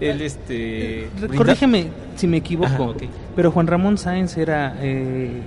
él 0.00 0.20
este... 0.20 1.04
Eh, 1.04 1.08
brinda- 1.18 1.36
Corrígeme 1.36 1.86
si 2.16 2.26
me 2.26 2.36
equivoco, 2.38 2.68
Ajá, 2.96 3.06
pero 3.34 3.50
Juan 3.50 3.66
Ramón 3.66 3.96
Sáenz 3.98 4.36
era... 4.36 4.76
eh, 4.80 5.40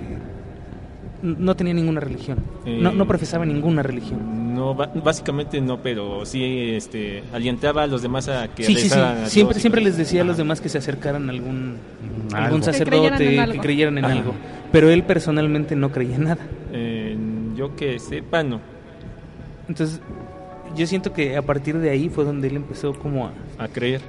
no 1.22 1.54
tenía 1.54 1.74
ninguna 1.74 2.00
religión, 2.00 2.38
no, 2.64 2.90
Eh, 2.90 2.94
no 2.94 3.06
profesaba 3.06 3.44
ninguna 3.44 3.82
religión. 3.82 4.54
No, 4.54 4.74
básicamente 4.74 5.60
no, 5.60 5.78
pero 5.82 6.24
sí 6.26 6.70
este, 6.74 7.22
alientaba 7.32 7.82
a 7.82 7.86
los 7.86 8.00
demás 8.02 8.28
a 8.28 8.48
que 8.48 8.64
Sí, 8.64 8.74
sí, 8.74 8.88
sí. 8.88 8.98
a 8.98 9.26
Siempre, 9.26 9.60
siempre 9.60 9.80
les 9.82 9.96
decía 9.98 10.22
a 10.22 10.24
los 10.24 10.36
demás 10.38 10.60
que 10.60 10.68
se 10.70 10.78
acercaran 10.78 11.28
a 11.28 11.32
algún, 11.32 11.76
algún. 12.32 12.60
Que 12.60 12.64
sacerdote, 12.66 12.96
creyeran 12.98 13.22
en 13.22 13.28
que 13.30 13.40
algo. 13.40 13.62
creyeran 13.62 13.98
en 13.98 14.04
algo. 14.06 14.34
Pero 14.72 14.90
él 14.90 15.02
personalmente 15.04 15.74
no 15.76 15.90
creía 15.90 16.16
en 16.16 16.24
nada. 16.24 16.46
Eh, 16.72 17.16
yo 17.56 17.74
que 17.76 17.98
sepa, 17.98 18.42
no. 18.42 18.60
Entonces, 19.68 20.00
yo 20.76 20.86
siento 20.86 21.12
que 21.12 21.36
a 21.36 21.42
partir 21.42 21.78
de 21.78 21.90
ahí 21.90 22.08
fue 22.08 22.24
donde 22.24 22.48
él 22.48 22.56
empezó 22.56 22.94
como 22.94 23.26
a... 23.26 23.32
A 23.58 23.68
creer. 23.68 24.00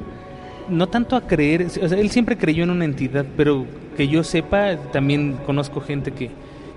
No 0.70 0.88
tanto 0.88 1.16
a 1.16 1.28
creer, 1.28 1.66
o 1.66 1.70
sea, 1.90 2.00
él 2.00 2.10
siempre 2.12 2.38
creyó 2.38 2.64
en 2.64 2.70
una 2.70 2.86
entidad, 2.86 3.26
pero 3.36 3.66
que 3.98 4.08
yo 4.08 4.24
sepa, 4.24 4.78
también 4.92 5.38
conozco 5.46 5.82
gente 5.82 6.12
que, 6.12 6.30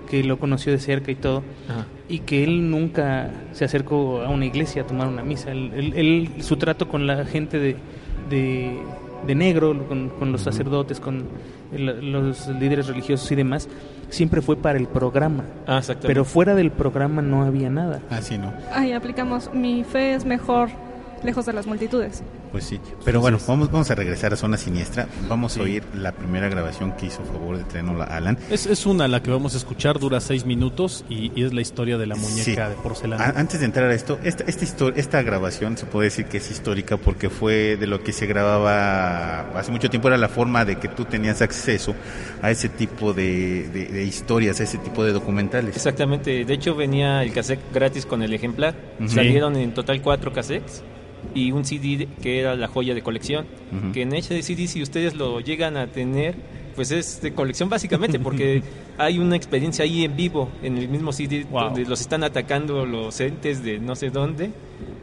que 0.09 0.23
lo 0.23 0.37
conoció 0.37 0.71
de 0.71 0.79
cerca 0.79 1.11
y 1.11 1.15
todo, 1.15 1.43
y 2.09 2.19
que 2.19 2.43
él 2.43 2.69
nunca 2.69 3.31
se 3.53 3.65
acercó 3.65 4.21
a 4.21 4.29
una 4.29 4.45
iglesia 4.45 4.81
a 4.81 4.87
tomar 4.87 5.07
una 5.07 5.23
misa. 5.23 5.51
Él, 5.51 6.29
su 6.39 6.57
trato 6.57 6.89
con 6.89 7.07
la 7.07 7.25
gente 7.25 7.59
de, 7.59 7.77
de, 8.29 8.77
negro, 9.33 9.87
con, 9.87 10.31
los 10.31 10.41
sacerdotes, 10.41 10.99
con 10.99 11.25
los 11.75 12.47
líderes 12.47 12.87
religiosos 12.87 13.31
y 13.31 13.35
demás, 13.35 13.67
siempre 14.09 14.41
fue 14.41 14.57
para 14.57 14.77
el 14.77 14.87
programa. 14.87 15.45
Ah, 15.65 15.81
pero 16.01 16.25
fuera 16.25 16.53
del 16.53 16.71
programa 16.71 17.21
no 17.23 17.43
había 17.43 17.69
nada. 17.69 18.01
Así 18.11 18.37
no. 18.37 18.53
Ahí 18.71 18.91
aplicamos, 18.91 19.49
mi 19.53 19.83
fe 19.83 20.13
es 20.13 20.25
mejor 20.25 20.69
lejos 21.23 21.45
de 21.45 21.53
las 21.53 21.65
multitudes. 21.65 22.23
Pues 22.55 22.67
sí, 22.67 22.79
pero 23.03 23.19
bueno, 23.19 23.37
vamos, 23.45 23.69
vamos 23.69 23.91
a 23.91 23.95
regresar 23.95 24.31
a 24.31 24.37
Zona 24.37 24.55
Siniestra. 24.55 25.09
Vamos 25.27 25.57
a 25.57 25.61
oír 25.61 25.83
la 25.93 26.13
primera 26.13 26.47
grabación 26.47 26.93
que 26.93 27.07
hizo 27.07 27.21
a 27.21 27.25
favor 27.25 27.57
de 27.57 27.65
traernos 27.65 27.99
Alan. 28.09 28.37
Es, 28.49 28.65
es 28.65 28.85
una 28.85 29.09
la 29.09 29.21
que 29.21 29.29
vamos 29.29 29.55
a 29.55 29.57
escuchar, 29.57 29.99
dura 29.99 30.21
seis 30.21 30.45
minutos 30.45 31.03
y, 31.09 31.43
es 31.43 31.51
la 31.53 31.59
historia 31.59 31.97
de 31.97 32.05
la 32.07 32.15
muñeca 32.15 32.69
de 32.69 32.75
porcelana. 32.75 33.33
antes 33.35 33.59
de 33.59 33.65
entrar 33.65 33.91
a 33.91 33.93
esto, 33.93 34.19
esta, 34.23 34.45
esta, 34.45 34.87
esta 34.95 35.21
grabación 35.21 35.77
se 35.77 35.85
puede 35.85 36.05
decir 36.05 36.27
que 36.27 36.37
es 36.37 36.49
histórica 36.49 36.95
porque 36.95 37.29
fue 37.29 37.75
de 37.75 37.87
lo 37.87 38.01
que 38.01 38.13
se 38.13 38.25
grababa 38.25 39.41
hace 39.59 39.73
mucho 39.73 39.89
tiempo, 39.89 40.07
era 40.07 40.17
la 40.17 40.29
forma 40.29 40.63
de 40.63 40.77
que 40.77 40.87
tú 40.87 41.03
tenías 41.03 41.41
acceso 41.41 41.93
a 42.41 42.51
ese 42.51 42.69
tipo 42.69 43.11
de, 43.11 43.67
de, 43.67 44.05
historias, 44.05 44.61
a 44.61 44.63
ese 44.63 44.77
tipo 44.77 45.03
de 45.03 45.11
documentales. 45.11 45.75
Exactamente, 45.75 46.45
de 46.45 46.53
hecho 46.53 46.73
venía 46.73 47.21
el 47.21 47.33
cassette 47.33 47.59
gratis 47.73 48.05
con 48.05 48.23
el 48.23 48.33
ejemplar, 48.33 48.75
salieron 49.07 49.57
en 49.57 49.73
total 49.73 50.01
cuatro 50.01 50.31
cassettes 50.31 50.81
y 51.33 51.51
un 51.51 51.65
CD 51.65 52.07
que 52.21 52.39
era 52.39 52.55
la 52.55 52.67
joya 52.67 52.93
de 52.93 53.01
colección. 53.01 53.45
Que 53.93 54.03
en 54.03 54.13
ese 54.13 54.41
CD, 54.41 54.67
si 54.67 54.81
ustedes 54.81 55.15
lo 55.15 55.41
llegan 55.41 55.75
a 55.75 55.87
tener, 55.87 56.35
pues 56.75 56.91
es 56.91 57.21
de 57.21 57.33
colección 57.33 57.69
básicamente, 57.69 58.19
porque 58.19 58.63
hay 58.97 59.19
una 59.19 59.35
experiencia 59.35 59.83
ahí 59.83 60.05
en 60.05 60.15
vivo, 60.15 60.49
en 60.61 60.77
el 60.77 60.87
mismo 60.87 61.11
CD, 61.11 61.45
donde 61.51 61.85
los 61.85 62.01
están 62.01 62.23
atacando 62.23 62.85
los 62.85 63.19
entes 63.19 63.63
de 63.63 63.79
no 63.79 63.95
sé 63.95 64.09
dónde, 64.09 64.51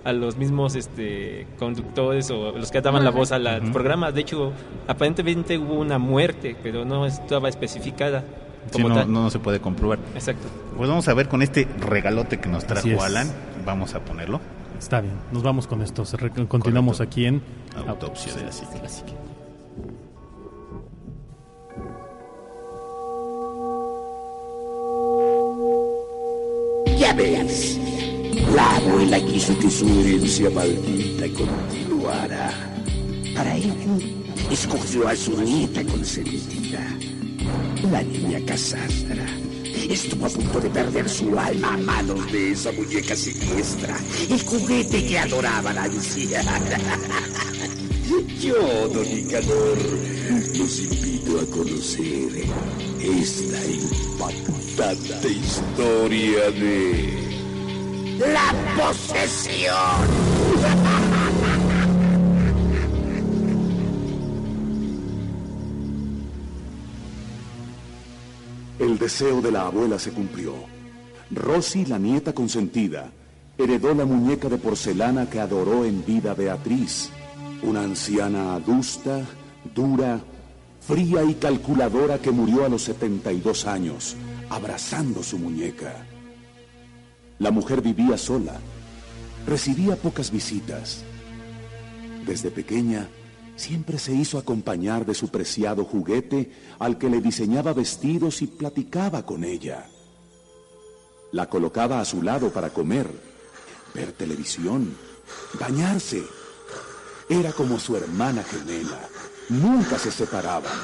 a 0.04 0.12
los 0.12 0.36
mismos 0.36 0.74
este, 0.74 1.46
conductores 1.58 2.30
o 2.30 2.52
los 2.52 2.70
que 2.70 2.80
daban 2.80 3.04
la 3.04 3.10
voz 3.10 3.32
al 3.32 3.72
programa. 3.72 4.12
De 4.12 4.20
hecho, 4.20 4.52
aparentemente 4.86 5.58
hubo 5.58 5.74
una 5.74 5.98
muerte, 5.98 6.56
pero 6.62 6.84
no 6.84 7.06
estaba 7.06 7.48
especificada. 7.48 8.24
Como 8.72 8.88
no, 8.88 9.04
no, 9.04 9.30
se 9.30 9.38
puede 9.38 9.60
comprobar. 9.60 9.98
Exacto. 10.14 10.46
Pues 10.76 10.88
vamos 10.88 11.08
a 11.08 11.14
ver 11.14 11.28
con 11.28 11.42
este 11.42 11.66
regalote 11.80 12.38
que 12.38 12.48
nos 12.48 12.64
trajo 12.64 13.02
Alan, 13.02 13.28
vamos 13.64 13.94
a 13.94 14.00
ponerlo. 14.00 14.40
Está 14.82 15.00
bien, 15.00 15.14
nos 15.30 15.44
vamos 15.44 15.68
con 15.68 15.80
esto. 15.80 16.02
Continuamos 16.48 17.00
aquí 17.00 17.24
en 17.24 17.40
Autopsia 17.86 18.34
de 18.34 18.42
la 18.42 18.50
Ya 26.98 27.14
ves, 27.14 27.78
la 28.54 28.76
abuela 28.76 29.20
quiso 29.20 29.56
que 29.60 29.70
su 29.70 29.88
herencia 30.00 30.50
maldita 30.50 31.26
continuara. 31.28 32.50
Para 33.36 33.56
ello, 33.56 33.72
escogió 34.50 35.06
a 35.06 35.14
su 35.14 35.40
nieta 35.40 35.84
consentida, 35.84 36.80
la 37.90 38.02
niña 38.02 38.40
Casandra 38.44 39.41
estuvo 39.92 40.26
a 40.26 40.28
punto 40.28 40.60
de 40.60 40.70
perder 40.70 41.08
su 41.08 41.38
alma 41.38 41.74
a 41.74 41.76
manos 41.76 42.30
de 42.32 42.52
esa 42.52 42.72
muñeca 42.72 43.14
siniestra, 43.14 43.96
el 44.30 44.42
juguete 44.42 45.06
que 45.06 45.18
adoraba 45.18 45.72
la 45.72 45.84
anciana. 45.84 46.60
Yo, 48.40 48.88
don 48.88 49.06
Icador, 49.06 49.78
los 50.54 50.78
invito 50.80 51.40
a 51.40 51.46
conocer 51.46 52.44
esta 53.00 53.64
impactante 53.66 55.28
historia 55.28 56.50
de 56.50 57.22
la 58.18 58.54
posesión. 58.76 59.72
deseo 69.02 69.42
de 69.42 69.50
la 69.50 69.62
abuela 69.62 69.98
se 69.98 70.12
cumplió. 70.12 70.54
Rosy, 71.32 71.86
la 71.86 71.98
nieta 71.98 72.32
consentida, 72.32 73.10
heredó 73.58 73.94
la 73.94 74.04
muñeca 74.04 74.48
de 74.48 74.58
porcelana 74.58 75.28
que 75.28 75.40
adoró 75.40 75.84
en 75.84 76.04
vida 76.04 76.34
Beatriz, 76.34 77.10
una 77.64 77.82
anciana 77.82 78.54
adusta, 78.54 79.26
dura, 79.74 80.20
fría 80.80 81.24
y 81.24 81.34
calculadora 81.34 82.18
que 82.18 82.30
murió 82.30 82.64
a 82.64 82.68
los 82.68 82.82
72 82.82 83.66
años, 83.66 84.14
abrazando 84.48 85.24
su 85.24 85.36
muñeca. 85.36 86.06
La 87.40 87.50
mujer 87.50 87.82
vivía 87.82 88.16
sola, 88.16 88.60
recibía 89.48 89.96
pocas 89.96 90.30
visitas. 90.30 91.02
Desde 92.24 92.52
pequeña, 92.52 93.08
Siempre 93.62 93.96
se 93.96 94.12
hizo 94.12 94.38
acompañar 94.38 95.06
de 95.06 95.14
su 95.14 95.28
preciado 95.28 95.84
juguete 95.84 96.50
al 96.80 96.98
que 96.98 97.08
le 97.08 97.20
diseñaba 97.20 97.72
vestidos 97.72 98.42
y 98.42 98.48
platicaba 98.48 99.24
con 99.24 99.44
ella. 99.44 99.86
La 101.30 101.48
colocaba 101.48 102.00
a 102.00 102.04
su 102.04 102.22
lado 102.22 102.50
para 102.50 102.70
comer, 102.70 103.08
ver 103.94 104.14
televisión, 104.14 104.96
bañarse. 105.60 106.24
Era 107.28 107.52
como 107.52 107.78
su 107.78 107.96
hermana 107.96 108.42
gemela. 108.42 108.98
Nunca 109.50 109.96
se 109.96 110.10
separaban. 110.10 110.80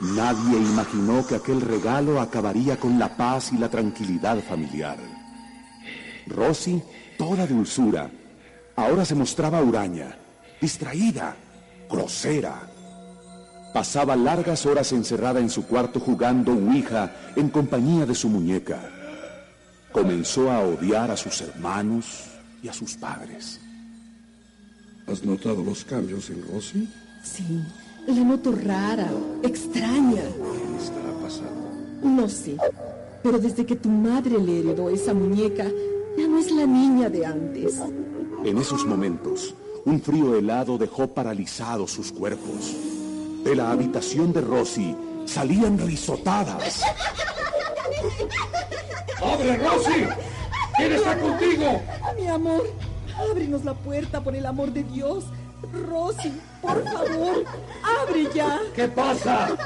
Nadie 0.00 0.58
imaginó 0.58 1.26
que 1.26 1.36
aquel 1.36 1.62
regalo 1.62 2.20
acabaría 2.20 2.78
con 2.78 2.98
la 2.98 3.16
paz 3.16 3.54
y 3.54 3.56
la 3.56 3.70
tranquilidad 3.70 4.38
familiar. 4.44 4.98
Rosy, 6.26 6.82
toda 7.16 7.46
dulzura, 7.46 8.10
ahora 8.76 9.06
se 9.06 9.14
mostraba 9.14 9.62
huraña 9.62 10.18
distraída, 10.62 11.34
grosera. 11.90 12.54
Pasaba 13.74 14.14
largas 14.14 14.64
horas 14.64 14.92
encerrada 14.92 15.40
en 15.40 15.50
su 15.50 15.66
cuarto 15.66 15.98
jugando 15.98 16.52
Ouija 16.52 17.10
en 17.34 17.48
compañía 17.50 18.06
de 18.06 18.14
su 18.14 18.28
muñeca. 18.28 18.78
Comenzó 19.90 20.50
a 20.52 20.60
odiar 20.60 21.10
a 21.10 21.16
sus 21.16 21.40
hermanos 21.40 22.04
y 22.62 22.68
a 22.68 22.72
sus 22.72 22.94
padres. 22.94 23.60
¿Has 25.08 25.24
notado 25.24 25.64
los 25.64 25.84
cambios 25.84 26.30
en 26.30 26.46
Rosy? 26.46 26.88
Sí, 27.24 27.60
la 28.06 28.22
noto 28.24 28.52
rara, 28.52 29.10
extraña. 29.42 30.22
¿Qué 30.22 30.84
estará 30.84 31.12
pasando? 31.20 31.72
No 32.04 32.28
sé, 32.28 32.56
pero 33.22 33.38
desde 33.38 33.66
que 33.66 33.74
tu 33.74 33.88
madre 33.88 34.38
le 34.38 34.60
heredó 34.60 34.90
esa 34.90 35.12
muñeca, 35.12 35.66
ya 36.16 36.28
no 36.28 36.38
es 36.38 36.52
la 36.52 36.66
niña 36.66 37.10
de 37.10 37.26
antes. 37.26 37.80
En 38.44 38.58
esos 38.58 38.86
momentos, 38.86 39.54
un 39.84 40.00
frío 40.00 40.36
helado 40.36 40.78
dejó 40.78 41.08
paralizados 41.08 41.90
sus 41.90 42.12
cuerpos. 42.12 42.76
De 43.44 43.56
la 43.56 43.70
habitación 43.72 44.32
de 44.32 44.40
Rosy 44.40 44.96
salían 45.24 45.78
risotadas. 45.78 46.82
¡Abre, 49.22 49.56
Rosy! 49.56 50.06
¿Quién 50.76 50.92
está 50.92 51.18
contigo? 51.18 51.80
Mi 52.16 52.28
amor, 52.28 52.68
ábrenos 53.30 53.64
la 53.64 53.74
puerta 53.74 54.22
por 54.22 54.34
el 54.34 54.46
amor 54.46 54.72
de 54.72 54.84
Dios. 54.84 55.24
Rosy, 55.70 56.32
por 56.60 56.82
favor, 56.84 57.44
abre 57.82 58.28
ya. 58.34 58.60
¿Qué 58.74 58.88
pasa? 58.88 59.56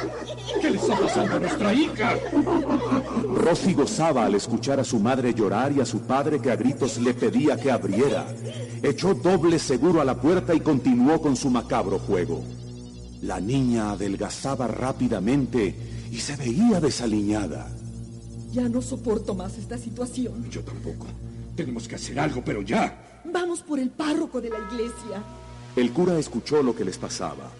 ¿Qué 0.60 0.70
le 0.70 0.76
está 0.76 0.98
pasando 0.98 1.36
a 1.36 1.40
nuestra 1.40 1.72
hija? 1.72 2.14
Rosy 3.34 3.72
gozaba 3.72 4.26
al 4.26 4.34
escuchar 4.34 4.78
a 4.80 4.84
su 4.84 4.98
madre 4.98 5.32
llorar 5.32 5.72
y 5.72 5.80
a 5.80 5.86
su 5.86 6.00
padre 6.00 6.40
que 6.40 6.50
a 6.50 6.56
gritos 6.56 6.98
le 6.98 7.14
pedía 7.14 7.56
que 7.56 7.70
abriera. 7.70 8.26
Echó 8.82 9.14
doble 9.14 9.58
seguro 9.58 10.00
a 10.00 10.04
la 10.04 10.20
puerta 10.20 10.54
y 10.54 10.60
continuó 10.60 11.20
con 11.20 11.34
su 11.34 11.50
macabro 11.50 11.98
juego. 11.98 12.44
La 13.22 13.40
niña 13.40 13.92
adelgazaba 13.92 14.68
rápidamente 14.68 15.74
y 16.12 16.18
se 16.18 16.36
veía 16.36 16.80
desaliñada. 16.80 17.68
Ya 18.52 18.68
no 18.68 18.82
soporto 18.82 19.34
más 19.34 19.56
esta 19.58 19.78
situación. 19.78 20.48
Yo 20.50 20.62
tampoco. 20.62 21.06
Tenemos 21.56 21.88
que 21.88 21.94
hacer 21.94 22.20
algo, 22.20 22.42
pero 22.44 22.62
ya. 22.62 23.22
Vamos 23.24 23.62
por 23.62 23.78
el 23.78 23.90
párroco 23.90 24.40
de 24.40 24.50
la 24.50 24.58
iglesia. 24.70 25.22
El 25.76 25.92
cura 25.92 26.18
escuchó 26.18 26.62
lo 26.62 26.74
que 26.74 26.86
les 26.86 26.96
pasaba. 26.96 27.50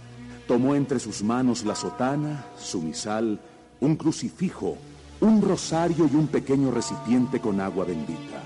Tomó 0.49 0.75
entre 0.75 0.99
sus 0.99 1.23
manos 1.23 1.67
la 1.67 1.75
sotana, 1.75 2.47
su 2.59 2.81
misal, 2.81 3.39
un 3.81 3.97
crucifijo, 3.97 4.79
un 5.21 5.43
rosario 5.43 6.09
y 6.11 6.17
un 6.17 6.27
pequeño 6.27 6.71
recipiente 6.71 7.41
con 7.41 7.61
agua 7.61 7.85
bendita. 7.85 8.43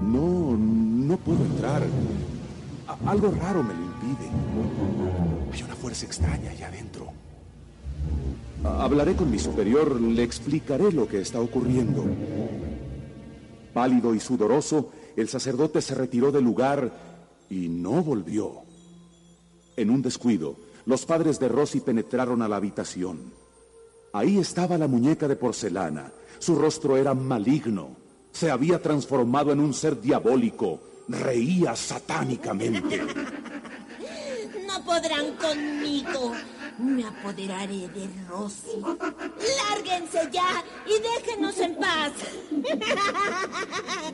No, 0.00 0.56
no 0.56 1.16
puedo 1.16 1.44
entrar. 1.44 1.82
algo 3.04 3.32
raro 3.32 3.64
me 3.64 3.74
lo 3.74 3.80
impide. 3.80 4.30
Hay 5.52 5.62
una 5.64 5.74
fuerza 5.74 6.06
extraña 6.06 6.52
allá 6.52 6.68
adentro. 6.68 7.08
hablaré 8.62 9.16
con 9.16 9.32
mi 9.32 9.40
superior, 9.40 10.00
le 10.00 10.22
explicaré 10.22 10.92
lo 10.92 11.08
que 11.08 11.22
está 11.22 11.40
ocurriendo. 11.40 12.04
Pálido 13.74 14.14
y 14.14 14.20
sudoroso, 14.20 14.90
el 15.16 15.28
sacerdote 15.28 15.80
se 15.80 15.94
retiró 15.94 16.30
del 16.30 16.44
lugar 16.44 17.05
y 17.50 17.68
no 17.68 18.02
volvió. 18.02 18.62
En 19.76 19.90
un 19.90 20.02
descuido, 20.02 20.56
los 20.86 21.04
padres 21.04 21.38
de 21.38 21.48
Rosy 21.48 21.80
penetraron 21.80 22.42
a 22.42 22.48
la 22.48 22.56
habitación. 22.56 23.32
Ahí 24.12 24.38
estaba 24.38 24.78
la 24.78 24.86
muñeca 24.86 25.28
de 25.28 25.36
porcelana. 25.36 26.12
Su 26.38 26.54
rostro 26.54 26.96
era 26.96 27.12
maligno. 27.14 27.96
Se 28.32 28.50
había 28.50 28.80
transformado 28.80 29.52
en 29.52 29.60
un 29.60 29.74
ser 29.74 30.00
diabólico. 30.00 30.80
Reía 31.08 31.76
satánicamente. 31.76 33.02
No 34.66 34.84
podrán 34.84 35.36
conmigo. 35.36 36.32
Me 36.78 37.06
apoderaré 37.06 37.88
de 37.88 38.06
Rosy. 38.28 38.82
Lárguense 38.82 40.28
ya 40.30 40.62
y 40.86 41.00
déjenos 41.00 41.58
en 41.58 41.76
paz. 41.76 42.12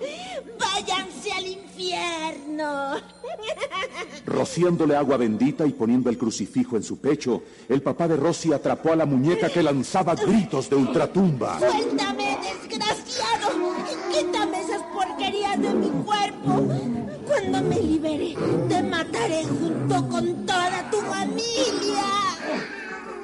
Váyanse 0.61 1.33
al 1.33 1.47
infierno. 1.47 3.01
Rociándole 4.27 4.95
agua 4.95 5.17
bendita 5.17 5.67
y 5.67 5.73
poniendo 5.73 6.09
el 6.09 6.17
crucifijo 6.17 6.77
en 6.77 6.85
su 6.85 7.01
pecho, 7.01 7.43
el 7.69 7.83
papá 7.83 8.07
de 8.07 8.17
Rosy 8.17 8.53
atrapó 8.53 8.93
a 8.93 8.97
la 8.97 9.07
muñeca 9.07 9.49
que 9.49 9.63
lanzaba 9.63 10.15
gritos 10.15 10.71
de 10.71 10.77
ultratumba. 10.77 11.59
Suéltame, 11.59 12.39
desgraciado. 12.43 13.75
Quítame 14.13 14.61
esas 14.61 14.83
porquerías 14.95 15.61
de 15.61 15.75
mi 15.75 15.91
cuerpo. 16.05 16.69
Cuando 17.27 17.61
me 17.63 17.81
libere, 17.81 18.37
te 18.69 18.83
mataré 18.85 19.45
junto 19.45 20.09
con 20.09 20.47
toda 20.47 20.89
tu 20.91 20.99
familia. 20.99 22.22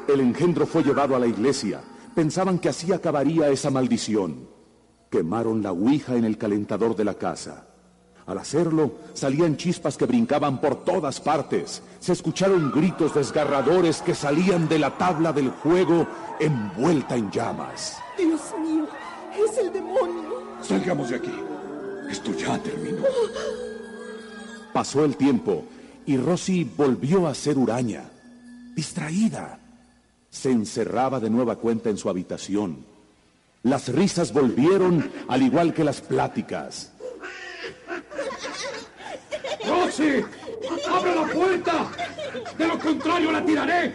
El 0.09 0.21
engendro 0.21 0.66
fue 0.66 0.83
llevado 0.83 1.14
a 1.14 1.18
la 1.18 1.27
iglesia. 1.27 1.83
Pensaban 2.14 2.59
que 2.59 2.71
así 2.71 2.90
acabaría 2.94 3.51
esa 3.51 3.71
maldición. 3.71 4.49
Quemaron 5.11 5.62
la 5.62 5.71
ouija 5.73 6.16
en 6.16 6.25
el 6.25 6.38
calentador 6.38 6.97
de 6.97 7.05
la 7.05 7.12
casa. 7.14 7.66
Al 8.27 8.38
hacerlo, 8.38 8.92
salían 9.12 9.59
chispas 9.59 9.99
que 9.99 10.07
brincaban 10.07 10.62
por 10.62 10.83
todas 10.83 11.21
partes. 11.21 11.83
Se 12.01 12.12
escucharon 12.12 12.73
gritos 12.73 13.14
desgarradores 13.14 14.01
que 14.01 14.14
salían 14.14 14.66
de 14.66 14.79
la 14.79 14.97
tabla 14.97 15.31
del 15.33 15.51
juego 15.51 16.07
envuelta 16.40 17.14
en 17.14 17.31
llamas. 17.31 17.99
Dios 18.16 18.40
mío, 18.62 18.87
es 19.47 19.59
el 19.59 19.73
demonio. 19.73 20.42
Salgamos 20.62 21.11
de 21.11 21.16
aquí. 21.16 21.35
Esto 22.11 22.33
ya 22.33 22.59
terminó. 22.59 23.03
Pasó 24.73 25.05
el 25.05 25.16
tiempo 25.16 25.64
y 26.07 26.16
Rosy 26.16 26.64
volvió 26.64 27.27
a 27.27 27.35
ser 27.35 27.59
huraña, 27.59 28.05
distraída. 28.75 29.58
Se 30.38 30.53
encerraba 30.53 31.18
de 31.18 31.31
nueva 31.31 31.57
cuenta 31.57 31.90
en 31.90 31.96
su 31.96 32.09
habitación. 32.09 32.77
Las 33.64 33.88
risas 33.88 34.33
volvieron 34.33 35.11
al 35.27 35.42
igual 35.42 35.74
que 35.74 35.83
las 35.83 36.01
pláticas. 36.01 36.92
¡Rosy! 39.66 40.24
¡Abre 40.88 41.14
la 41.16 41.27
puerta! 41.27 41.90
De 42.57 42.68
lo 42.68 42.79
contrario 42.79 43.33
la 43.33 43.44
tiraré. 43.44 43.92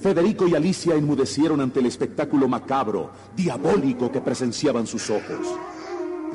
Federico 0.00 0.48
y 0.48 0.54
Alicia 0.54 0.94
enmudecieron 0.94 1.60
ante 1.60 1.80
el 1.80 1.86
espectáculo 1.86 2.48
macabro, 2.48 3.10
diabólico 3.36 4.10
que 4.10 4.22
presenciaban 4.22 4.86
sus 4.86 5.10
ojos. 5.10 5.46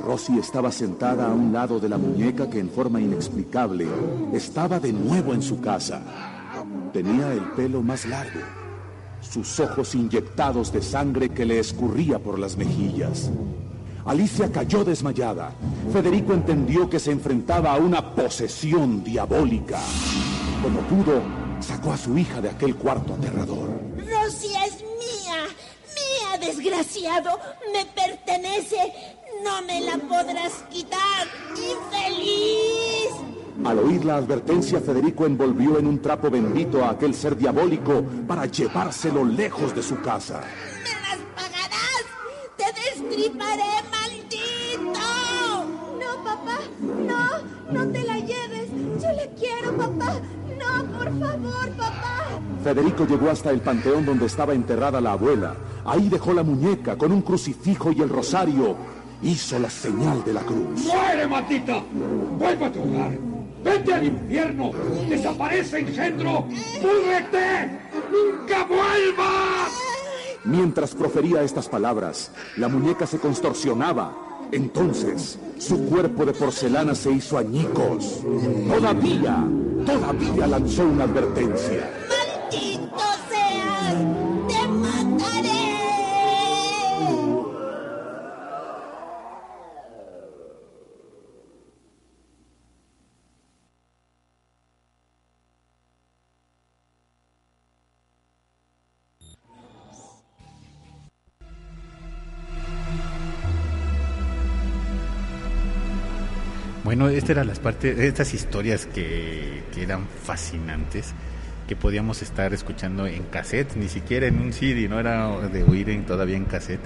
Rosy 0.06 0.38
estaba 0.38 0.72
sentada 0.72 1.26
a 1.26 1.34
un 1.34 1.52
lado 1.52 1.80
de 1.80 1.90
la 1.90 1.98
muñeca 1.98 2.48
que 2.52 2.60
en 2.60 2.70
forma 2.70 3.02
inexplicable 3.02 3.88
estaba 4.32 4.80
de 4.80 4.94
nuevo 4.94 5.34
en 5.34 5.42
su 5.42 5.60
casa. 5.60 6.04
Tenía 6.94 7.34
el 7.34 7.42
pelo 7.54 7.82
más 7.82 8.06
largo, 8.06 8.40
sus 9.30 9.60
ojos 9.60 9.96
inyectados 9.96 10.72
de 10.72 10.82
sangre 10.82 11.30
que 11.30 11.46
le 11.46 11.60
escurría 11.60 12.20
por 12.20 12.40
las 12.40 12.58
mejillas. 12.58 13.32
Alicia 14.06 14.52
cayó 14.52 14.84
desmayada. 14.84 15.52
Federico 15.92 16.34
entendió 16.34 16.90
que 16.90 17.00
se 17.00 17.12
enfrentaba 17.12 17.74
a 17.74 17.78
una 17.78 18.14
posesión 18.14 19.04
diabólica. 19.04 19.80
Como 20.62 20.82
pudo, 20.82 21.22
sacó 21.62 21.94
a 21.94 21.98
su 21.98 22.18
hija 22.18 22.42
de 22.42 22.50
aquel 22.50 22.76
cuarto 22.76 23.14
aterrador. 23.14 23.70
Rosy 23.98 24.48
es 24.66 24.82
mía. 24.82 25.44
Mía, 25.96 26.38
desgraciado. 26.46 27.40
Me 27.74 27.86
pertenece. 27.86 28.94
No 29.44 29.62
me 29.62 29.82
la 29.82 29.98
podrás 29.98 30.54
quitar. 30.70 31.28
¡Infeliz! 31.52 32.93
Al 33.64 33.80
oír 33.80 34.04
la 34.04 34.18
advertencia, 34.18 34.82
Federico 34.82 35.26
envolvió 35.26 35.78
en 35.80 35.88
un 35.88 36.00
trapo 36.00 36.30
bendito 36.30 36.84
a 36.84 36.90
aquel 36.92 37.14
ser 37.14 37.38
diabólico 37.38 38.04
para 38.28 38.46
llevárselo 38.46 39.24
lejos 39.24 39.74
de 39.76 39.84
su 39.84 40.02
casa. 40.02 40.42
¡Me 40.84 40.90
las 40.90 41.20
pagarás! 41.36 42.04
¡Te 42.58 42.66
destriparé, 42.66 43.64
maldito! 43.92 45.00
No, 46.00 46.24
papá, 46.24 46.60
no, 46.82 47.72
no 47.72 47.92
te 47.92 48.04
la 48.04 48.18
lleves. 48.18 48.70
Yo 49.02 49.12
la 49.12 49.26
quiero, 49.40 49.78
papá. 49.78 50.16
No, 50.60 50.98
por 50.98 51.20
favor, 51.20 51.70
papá. 51.78 52.40
Federico 52.64 53.06
llegó 53.06 53.30
hasta 53.30 53.52
el 53.52 53.62
panteón 53.62 54.06
donde 54.06 54.26
estaba 54.26 54.54
enterrada 54.54 55.00
la 55.00 55.14
abuela. 55.14 55.56
Ahí 55.86 56.10
dejó 56.10 56.34
la 56.34 56.44
muñeca 56.44 56.98
con 56.98 57.12
un 57.12 57.22
crucifijo 57.22 57.92
y 57.92 58.02
el 58.02 58.10
rosario. 58.10 58.76
Hizo 59.22 59.58
la 59.60 59.70
señal 59.70 60.24
de 60.26 60.34
la 60.34 60.42
cruz. 60.42 60.86
¡Muere, 60.86 61.28
maldita! 61.28 61.82
¡Vuelve 62.38 62.66
a 62.66 62.72
tu 62.72 62.82
hogar! 62.82 63.33
¡Vete 63.64 63.94
al 63.94 64.06
infierno! 64.06 64.72
¡Desaparece, 65.10 65.80
engendro! 65.80 66.46
¡Púdrete! 66.82 67.80
¡Nunca 68.12 68.66
vuelvas! 68.66 69.72
Mientras 70.44 70.94
profería 70.94 71.44
estas 71.44 71.70
palabras, 71.70 72.32
la 72.58 72.68
muñeca 72.68 73.08
se 73.08 73.20
contorsionaba. 73.20 74.14
Entonces, 74.52 75.40
su 75.58 75.86
cuerpo 75.86 76.26
de 76.26 76.34
porcelana 76.34 76.94
se 76.94 77.12
hizo 77.12 77.38
añicos. 77.38 78.22
Todavía, 78.68 79.48
todavía 79.86 80.48
lanzó 80.48 80.84
una 80.84 81.06
advertencia. 81.06 82.03
Bueno, 107.24 107.32
estas 107.32 107.32
eran 107.32 107.48
las 107.48 107.60
partes, 107.60 107.98
estas 108.00 108.34
historias 108.34 108.86
que, 108.86 109.64
que 109.74 109.84
eran 109.84 110.06
fascinantes, 110.24 111.14
que 111.68 111.76
podíamos 111.76 112.22
estar 112.22 112.54
escuchando 112.54 113.08
en 113.08 113.24
cassette, 113.24 113.76
ni 113.76 113.88
siquiera 113.88 114.28
en 114.28 114.40
un 114.40 114.52
CD, 114.54 114.88
no 114.90 115.00
era 115.00 115.40
de 115.48 115.64
oír 115.64 115.90
en, 115.90 116.06
todavía 116.06 116.36
en 116.38 116.46
cassette. 116.46 116.82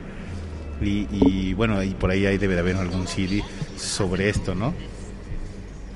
Y, 0.81 1.07
y 1.11 1.53
bueno, 1.53 1.81
y 1.83 1.91
por 1.95 2.11
ahí, 2.11 2.25
ahí 2.27 2.37
debe 2.37 2.53
de 2.53 2.59
haber 2.59 2.75
algún 2.75 3.07
CD 3.07 3.41
sobre 3.77 4.29
esto, 4.29 4.53
¿no? 4.53 4.73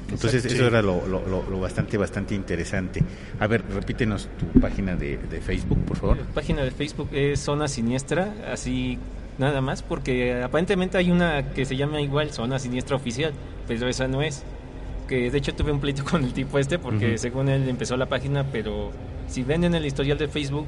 Entonces 0.09 0.43
Exacto, 0.43 0.55
eso 0.55 0.67
era 0.67 0.81
lo, 0.81 1.07
lo- 1.07 1.25
lo- 1.27 1.49
lo 1.49 1.59
bastante, 1.61 1.95
bastante 1.97 2.35
interesante. 2.35 3.01
A 3.39 3.47
ver, 3.47 3.63
repítenos 3.73 4.27
tu 4.37 4.59
página 4.59 4.95
de, 4.95 5.17
de 5.17 5.39
Facebook, 5.39 5.79
por 5.85 5.97
favor. 5.97 6.17
La 6.17 6.25
página 6.25 6.63
de 6.63 6.71
Facebook 6.71 7.09
es 7.13 7.39
Zona 7.39 7.67
Siniestra, 7.69 8.33
así 8.51 8.97
nada 9.41 9.59
más, 9.59 9.81
porque 9.83 10.41
aparentemente 10.41 10.97
hay 10.97 11.11
una 11.11 11.51
que 11.51 11.65
se 11.65 11.75
llama 11.75 11.99
igual 11.99 12.31
Zona 12.31 12.59
Siniestra 12.59 12.95
Oficial, 12.95 13.33
pero 13.67 13.89
esa 13.89 14.07
no 14.07 14.21
es. 14.21 14.43
Que 15.07 15.29
de 15.29 15.37
hecho 15.37 15.53
tuve 15.53 15.73
un 15.73 15.81
pleito 15.81 16.05
con 16.09 16.23
el 16.23 16.31
tipo 16.31 16.57
este, 16.57 16.79
porque 16.79 17.17
según 17.17 17.49
él 17.49 17.67
empezó 17.67 17.97
la 17.97 18.05
página, 18.05 18.45
pero 18.51 18.91
si 19.27 19.43
ven 19.43 19.65
en 19.65 19.75
el 19.75 19.85
historial 19.85 20.17
de 20.17 20.29
Facebook, 20.29 20.67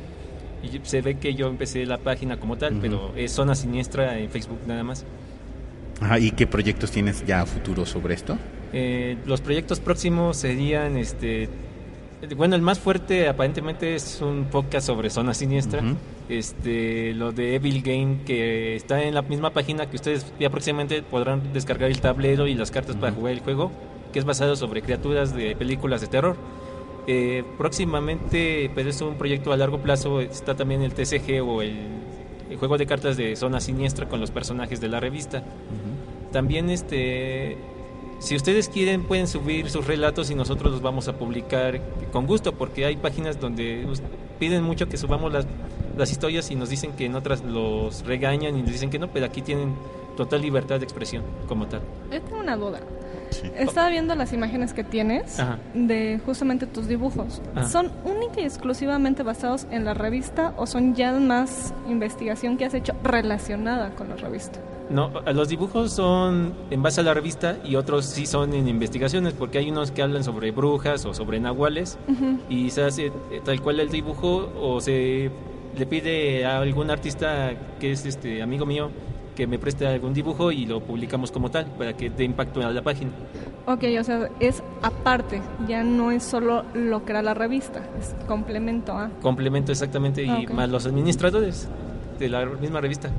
se 0.83 1.01
ve 1.01 1.17
que 1.17 1.35
yo 1.35 1.47
empecé 1.47 1.85
la 1.85 1.99
página 1.99 2.37
como 2.37 2.57
tal, 2.57 2.77
pero 2.81 3.13
es 3.15 3.31
Zona 3.31 3.55
Siniestra 3.55 4.19
en 4.19 4.29
Facebook 4.29 4.59
nada 4.67 4.83
más. 4.83 5.05
Ajá, 6.01 6.19
¿Y 6.19 6.31
qué 6.31 6.47
proyectos 6.47 6.91
tienes 6.91 7.25
ya 7.25 7.41
a 7.41 7.45
futuro 7.45 7.85
sobre 7.85 8.15
esto? 8.15 8.37
Eh, 8.73 9.17
los 9.25 9.41
proyectos 9.41 9.79
próximos 9.79 10.35
serían, 10.35 10.97
este, 10.97 11.47
bueno, 12.35 12.55
el 12.55 12.61
más 12.61 12.79
fuerte 12.79 13.27
aparentemente 13.27 13.93
es 13.93 14.19
un 14.21 14.45
podcast 14.45 14.87
sobre 14.87 15.09
zona 15.09 15.33
siniestra. 15.33 15.81
Ujú. 15.81 15.95
Este, 16.29 17.13
lo 17.13 17.33
de 17.33 17.55
Evil 17.55 17.81
Game 17.81 18.19
que 18.25 18.75
está 18.75 19.03
en 19.03 19.13
la 19.13 19.21
misma 19.21 19.49
página 19.49 19.89
que 19.89 19.97
ustedes 19.97 20.31
ya 20.39 20.49
próximamente 20.49 21.03
podrán 21.03 21.51
descargar 21.51 21.89
el 21.89 21.99
tablero 21.99 22.47
y 22.47 22.53
las 22.53 22.71
cartas 22.71 22.95
para 22.95 23.11
jugar 23.11 23.33
el 23.33 23.41
juego, 23.41 23.71
que 24.13 24.19
es 24.19 24.25
basado 24.25 24.55
sobre 24.55 24.81
criaturas 24.81 25.35
de 25.35 25.55
películas 25.55 26.01
de 26.01 26.07
terror. 26.07 26.37
Eh, 27.05 27.43
próximamente, 27.57 28.71
pero 28.73 28.89
es 28.89 29.01
un 29.01 29.15
proyecto 29.15 29.51
a 29.51 29.57
largo 29.57 29.79
plazo, 29.79 30.21
está 30.21 30.55
también 30.55 30.81
el 30.81 30.93
TCG 30.93 31.41
o 31.45 31.61
el, 31.61 31.77
el 32.49 32.57
juego 32.57 32.77
de 32.77 32.85
cartas 32.85 33.17
de 33.17 33.35
zona 33.35 33.59
siniestra 33.59 34.07
con 34.07 34.21
los 34.21 34.31
personajes 34.31 34.79
de 34.79 34.87
la 34.87 34.99
revista. 34.99 35.43
También 36.31 36.69
este 36.69 37.57
si 38.19 38.35
ustedes 38.37 38.69
quieren 38.69 39.03
pueden 39.03 39.27
subir 39.27 39.69
sus 39.69 39.85
relatos 39.85 40.31
y 40.31 40.35
nosotros 40.35 40.71
los 40.71 40.81
vamos 40.81 41.09
a 41.09 41.17
publicar 41.17 41.81
con 42.13 42.25
gusto 42.25 42.53
porque 42.53 42.85
hay 42.85 42.95
páginas 42.95 43.39
donde 43.39 43.85
piden 44.39 44.63
mucho 44.63 44.87
que 44.87 44.95
subamos 44.95 45.33
las, 45.33 45.45
las 45.97 46.11
historias 46.11 46.49
y 46.51 46.55
nos 46.55 46.69
dicen 46.69 46.93
que 46.93 47.05
en 47.05 47.15
otras 47.15 47.43
los 47.43 48.05
regañan 48.05 48.57
y 48.57 48.61
nos 48.61 48.71
dicen 48.71 48.89
que 48.89 48.99
no, 48.99 49.07
pero 49.09 49.25
aquí 49.25 49.41
tienen 49.41 49.75
total 50.15 50.41
libertad 50.41 50.79
de 50.79 50.85
expresión 50.85 51.23
como 51.47 51.67
tal. 51.67 51.81
Yo 52.11 52.21
tengo 52.21 52.39
una 52.39 52.55
duda. 52.55 52.79
Estaba 53.57 53.89
viendo 53.89 54.13
las 54.13 54.31
imágenes 54.31 54.73
que 54.73 54.83
tienes 54.83 55.39
Ajá. 55.39 55.57
de 55.73 56.19
justamente 56.23 56.67
tus 56.67 56.87
dibujos. 56.87 57.41
Ajá. 57.55 57.67
¿Son 57.67 57.91
única 58.03 58.41
y 58.41 58.43
exclusivamente 58.43 59.23
basados 59.23 59.65
en 59.71 59.85
la 59.85 59.95
revista 59.95 60.53
o 60.57 60.67
son 60.67 60.93
ya 60.93 61.13
más 61.13 61.73
investigación 61.89 62.57
que 62.57 62.65
has 62.65 62.75
hecho 62.75 62.93
relacionada 63.03 63.89
con 63.95 64.09
la 64.09 64.17
revista? 64.17 64.59
No, 64.89 65.09
los 65.33 65.49
dibujos 65.49 65.93
son 65.93 66.53
en 66.69 66.83
base 66.83 67.01
a 67.01 67.03
la 67.03 67.13
revista 67.13 67.57
y 67.63 67.75
otros 67.77 68.05
sí 68.05 68.25
son 68.25 68.53
en 68.53 68.67
investigaciones, 68.67 69.33
porque 69.33 69.57
hay 69.57 69.71
unos 69.71 69.91
que 69.91 70.03
hablan 70.03 70.23
sobre 70.23 70.51
brujas 70.51 71.05
o 71.05 71.13
sobre 71.13 71.39
nahuales 71.39 71.97
y 72.49 72.69
se 72.69 72.83
hace 72.83 73.11
tal 73.43 73.61
cual 73.61 73.79
el 73.79 73.89
dibujo 73.89 74.51
o 74.61 74.81
se 74.81 75.31
le 75.77 75.85
pide 75.85 76.45
a 76.45 76.59
algún 76.59 76.89
artista 76.91 77.51
que 77.79 77.91
es 77.91 78.05
este 78.05 78.41
amigo 78.41 78.65
mío 78.65 78.89
que 79.35 79.47
me 79.47 79.57
preste 79.57 79.87
algún 79.87 80.13
dibujo 80.13 80.51
y 80.51 80.65
lo 80.67 80.79
publicamos 80.81 81.31
como 81.31 81.49
tal 81.49 81.65
para 81.77 81.93
que 81.93 82.09
dé 82.11 82.23
impacto 82.23 82.61
a 82.61 82.71
la 82.71 82.83
página. 82.83 83.11
Ok, 83.65 83.83
o 83.99 84.03
sea, 84.03 84.29
es 84.39 84.61
aparte, 84.83 85.41
ya 85.67 85.83
no 85.83 86.11
es 86.11 86.23
solo 86.23 86.63
lo 86.75 87.03
que 87.03 87.13
era 87.13 87.23
la 87.23 87.33
revista, 87.33 87.81
es 87.99 88.13
complemento 88.27 88.91
a. 88.91 89.09
Complemento 89.21 89.71
exactamente 89.71 90.23
y 90.23 90.29
Ah, 90.29 90.43
más 90.53 90.69
los 90.69 90.85
administradores 90.85 91.67
de 92.19 92.29
la 92.29 92.45
misma 92.45 92.79
revista. 92.81 93.09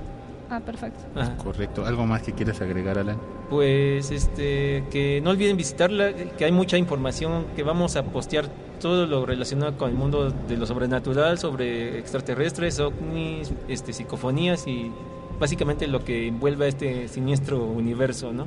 Ah, 0.50 0.60
perfecto. 0.60 1.00
Ajá. 1.14 1.36
Correcto. 1.36 1.86
¿Algo 1.86 2.06
más 2.06 2.22
que 2.22 2.32
quieras 2.32 2.60
agregar, 2.60 2.98
Alan? 2.98 3.18
Pues 3.50 4.10
este 4.10 4.84
que 4.90 5.20
no 5.22 5.30
olviden 5.30 5.56
visitarla, 5.56 6.12
que 6.12 6.44
hay 6.44 6.52
mucha 6.52 6.76
información 6.76 7.46
que 7.56 7.62
vamos 7.62 7.96
a 7.96 8.04
postear 8.04 8.46
todo 8.80 9.06
lo 9.06 9.24
relacionado 9.24 9.76
con 9.78 9.90
el 9.90 9.96
mundo 9.96 10.30
de 10.30 10.56
lo 10.56 10.66
sobrenatural, 10.66 11.38
sobre 11.38 11.98
extraterrestres, 11.98 12.80
ovnis, 12.80 13.52
este 13.68 13.92
psicofonías 13.92 14.66
y 14.66 14.90
básicamente 15.38 15.86
lo 15.86 16.04
que 16.04 16.28
envuelve 16.28 16.66
a 16.66 16.68
este 16.68 17.08
siniestro 17.08 17.64
universo, 17.64 18.32
¿no? 18.32 18.46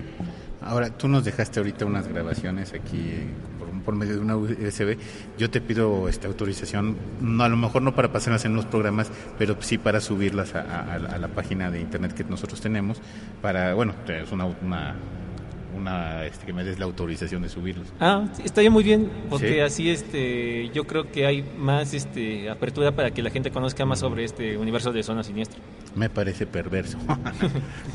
Ahora, 0.61 0.89
tú 0.89 1.07
nos 1.07 1.23
dejaste 1.23 1.59
ahorita 1.59 1.85
unas 1.85 2.07
grabaciones 2.07 2.73
aquí 2.73 3.13
por, 3.87 3.95
medio 3.95 4.15
de 4.15 4.19
una 4.19 4.35
USB. 4.35 4.97
Yo 5.37 5.49
te 5.49 5.61
pido 5.61 6.09
esta 6.09 6.27
autorización, 6.27 6.97
no, 7.21 7.43
a 7.45 7.47
lo 7.49 7.55
mejor 7.55 7.81
no 7.81 7.95
para 7.95 8.11
pasarlas 8.11 8.43
en 8.43 8.53
los 8.53 8.65
programas, 8.65 9.09
pero 9.39 9.55
sí 9.61 9.77
para 9.77 10.01
subirlas 10.01 10.53
a, 10.55 10.59
a- 10.61 10.93
a 10.95 11.17
la- 11.17 11.27
página 11.29 11.71
de 11.71 11.79
internet 11.79 12.13
que 12.13 12.23
nosotros 12.25 12.59
tenemos. 12.59 12.99
Para, 13.41 13.73
bueno, 13.75 13.93
es 14.09 14.29
una, 14.33 14.45
una, 14.45 14.95
una, 15.75 16.25
este, 16.25 16.45
que 16.45 16.51
me 16.53 16.63
des 16.65 16.79
la 16.79 16.85
autorización 16.85 17.41
de 17.43 17.49
subirlos. 17.49 17.87
Ah, 17.99 18.25
estaría 18.43 18.69
muy 18.71 18.83
bien, 18.83 19.09
porque 19.29 19.53
Sí. 19.53 19.59
así 19.61 19.89
este 19.89 20.69
yo 20.73 20.85
creo 20.85 21.09
que 21.09 21.25
hay 21.25 21.45
más 21.57 21.93
este 21.93 22.49
apertura 22.49 22.91
para 22.91 23.11
que 23.11 23.21
la 23.23 23.29
gente 23.29 23.51
conozca 23.51 23.85
más 23.85 23.99
sobre 23.99 24.23
este 24.25 24.57
universo 24.57 24.91
de 24.91 25.01
zona 25.03 25.23
siniestra. 25.23 25.59
Me 25.95 26.09
parece 26.09 26.45
perverso. 26.45 26.97
¿No? 27.07 27.17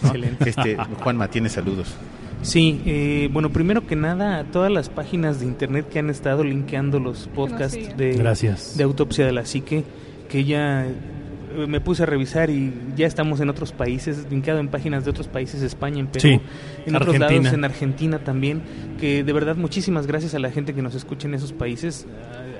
Excelente. 0.09 0.48
Este, 0.50 0.76
Juanma, 1.02 1.28
tiene 1.28 1.48
saludos. 1.50 1.94
Sí, 2.42 2.81
eh, 2.87 3.28
bueno, 3.33 3.50
primero 3.50 3.87
que 3.87 3.94
nada, 3.96 4.38
a 4.40 4.44
todas 4.44 4.70
las 4.70 4.88
páginas 4.88 5.38
de 5.40 5.46
internet 5.46 5.88
que 5.88 6.00
han 6.00 6.11
estado 6.11 6.42
linkeando 6.42 6.98
los 6.98 7.28
podcasts 7.28 7.96
de, 7.96 8.14
Gracias. 8.14 8.76
de 8.76 8.83
Autopsia 8.85 9.24
de 9.24 9.33
la 9.33 9.44
Psique, 9.46 9.85
que 10.28 10.42
ya 10.44 10.85
eh, 10.87 11.66
me 11.68 11.81
puse 11.81 12.02
a 12.02 12.07
revisar 12.07 12.50
y 12.50 12.72
ya 12.96 13.07
estamos 13.07 13.38
en 13.40 13.48
otros 13.48 13.70
países, 13.72 14.26
linkado 14.28 14.59
en 14.59 14.66
páginas 14.68 15.05
de 15.05 15.11
otros 15.12 15.28
países, 15.28 15.62
España, 15.62 16.00
en 16.00 16.09
Perú, 16.09 16.20
Sí, 16.20 16.40
en 16.87 16.96
otros 16.96 17.14
Argentina. 17.14 17.40
lados, 17.42 17.52
en 17.55 17.64
Argentina 17.64 18.18
también, 18.18 18.62
que 18.98 19.22
de 19.22 19.33
verdad 19.33 19.55
muchísimas 19.55 20.09
gracias 20.09 20.35
a 20.35 20.40
la 20.40 20.50
gente 20.50 20.74
que 20.74 20.83
nos 20.83 20.96
escucha 20.96 21.28
en 21.28 21.35
esos 21.35 21.52
países. 21.52 22.07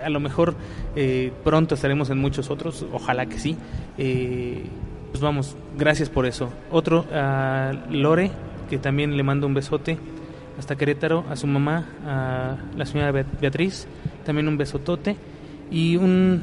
A, 0.01 0.07
a 0.07 0.11
lo 0.11 0.21
mejor 0.21 0.55
eh, 0.95 1.33
pronto 1.43 1.75
estaremos 1.75 2.09
en 2.11 2.19
muchos 2.19 2.51
otros, 2.51 2.87
ojalá 2.93 3.27
que 3.27 3.39
sí. 3.41 3.57
Eh, 3.99 4.63
pues 5.11 5.21
vamos, 5.21 5.57
gracias 5.77 6.09
por 6.09 6.25
eso. 6.25 6.51
Otro, 6.71 7.05
a 7.13 7.73
Lore, 7.91 8.31
que 8.73 8.79
también 8.79 9.19
le 9.19 9.23
mando 9.23 9.47
un 9.47 9.53
besote 9.53 9.99
hasta 10.59 10.77
Querétaro, 10.77 11.27
a 11.29 11.37
su 11.37 11.47
mamá, 11.47 11.89
a 12.07 12.57
la 12.75 12.87
señora 12.87 13.13
Beat- 13.13 13.39
Beatriz, 13.39 13.87
también 14.25 14.49
un 14.49 14.57
besotote 14.57 15.15
y 15.71 15.97
un, 15.99 16.43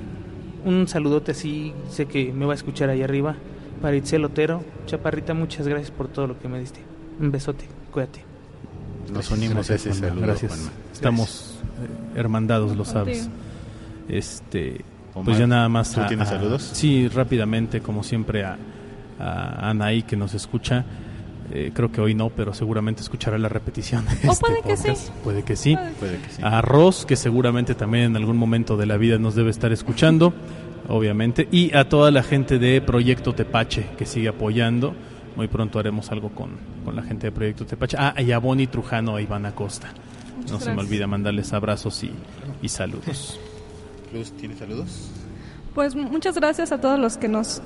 un 0.64 0.88
saludote 0.88 1.32
así, 1.32 1.74
sé 1.90 2.06
que 2.06 2.32
me 2.32 2.46
va 2.46 2.52
a 2.52 2.56
escuchar 2.56 2.88
ahí 2.92 3.02
arriba, 3.02 3.36
para 3.82 3.96
Itzel 3.96 4.24
Otero. 4.26 4.64
Chaparrita, 4.86 5.34
muchas 5.34 5.68
gracias 5.68 5.90
por 5.90 6.08
todo 6.08 6.28
lo 6.28 6.38
que 6.40 6.48
me 6.48 6.60
diste. 6.60 6.82
Un 7.20 7.32
besote, 7.32 7.66
cuídate. 7.92 8.24
Nos 9.12 9.32
unimos 9.32 9.68
a 9.72 9.74
ese 9.74 9.92
saludo, 9.92 10.22
Gracias. 10.22 10.52
Juanma. 10.52 10.72
Estamos 10.94 11.60
eh, 12.14 12.20
hermandados, 12.20 12.78
lo 12.78 12.86
sabes. 12.86 13.28
Este, 14.08 14.82
Omar, 15.16 15.26
pues 15.26 15.40
ya 15.40 15.48
nada 15.48 15.68
más. 15.68 15.94
¿tú 15.96 16.02
tienes 16.08 16.28
saludos? 16.30 16.62
Sí, 16.74 17.08
rápidamente, 17.08 17.82
como 17.82 18.04
siempre, 18.04 18.44
a, 18.44 18.56
a 19.20 19.72
Anaí 19.72 20.04
que 20.04 20.16
nos 20.16 20.36
escucha. 20.36 20.86
Eh, 21.52 21.72
creo 21.74 21.92
que 21.92 22.00
hoy 22.02 22.14
no, 22.14 22.30
pero 22.30 22.54
seguramente 22.54 23.02
escuchará 23.02 23.38
la 23.38 23.50
repetición. 23.50 24.06
de 24.06 24.28
O 24.28 24.32
este 24.32 24.42
puede 24.46 24.62
que 24.62 24.78
sí. 24.78 24.88
podcast. 24.90 25.10
Puede 25.24 25.44
que 25.44 25.56
sí. 25.56 25.78
Puede 26.00 26.18
que 26.20 26.30
sí. 26.30 26.42
A 26.44 26.62
Ross, 26.62 27.06
que 27.06 27.16
seguramente 27.16 27.76
también 27.76 28.06
en 28.06 28.16
algún 28.18 28.38
momento 28.38 28.78
de 28.78 28.86
la 28.86 28.98
vida 28.98 29.18
nos 29.18 29.36
debe 29.36 29.50
estar 29.50 29.72
escuchando, 29.72 30.34
obviamente. 30.88 31.48
Y 31.52 31.76
a 31.76 31.90
toda 31.90 32.12
la 32.12 32.24
gente 32.24 32.60
de 32.60 32.82
Proyecto 32.82 33.34
Tepache, 33.34 33.88
que 33.98 34.06
sigue 34.06 34.30
apoyando. 34.30 34.96
Muy 35.36 35.48
pronto 35.48 35.80
haremos 35.80 36.12
algo 36.12 36.30
con, 36.30 36.52
con 36.84 36.96
la 36.96 37.02
gente 37.02 37.28
de 37.28 37.32
Proyecto 37.32 37.66
Tepache. 37.66 37.98
Ah, 38.00 38.14
y 38.22 38.32
a 38.32 38.40
Bonnie 38.40 38.68
Trujano 38.68 39.18
e 39.18 39.24
Iván 39.24 39.46
Acosta. 39.46 39.88
Muchas 40.38 40.52
no 40.52 40.60
se 40.60 40.74
me 40.74 40.82
olvida 40.82 41.08
mandarles 41.08 41.54
abrazos 41.54 42.04
y, 42.04 42.12
y 42.62 42.70
saludos. 42.70 43.40
Luz, 44.14 44.32
¿tienes 44.34 44.58
saludos? 44.58 45.10
Pues 45.76 45.96
muchas 45.96 46.36
gracias 46.36 46.72
a 46.72 46.82
todos 46.82 47.00
los 47.00 47.18
que 47.18 47.28
nos 47.28 47.62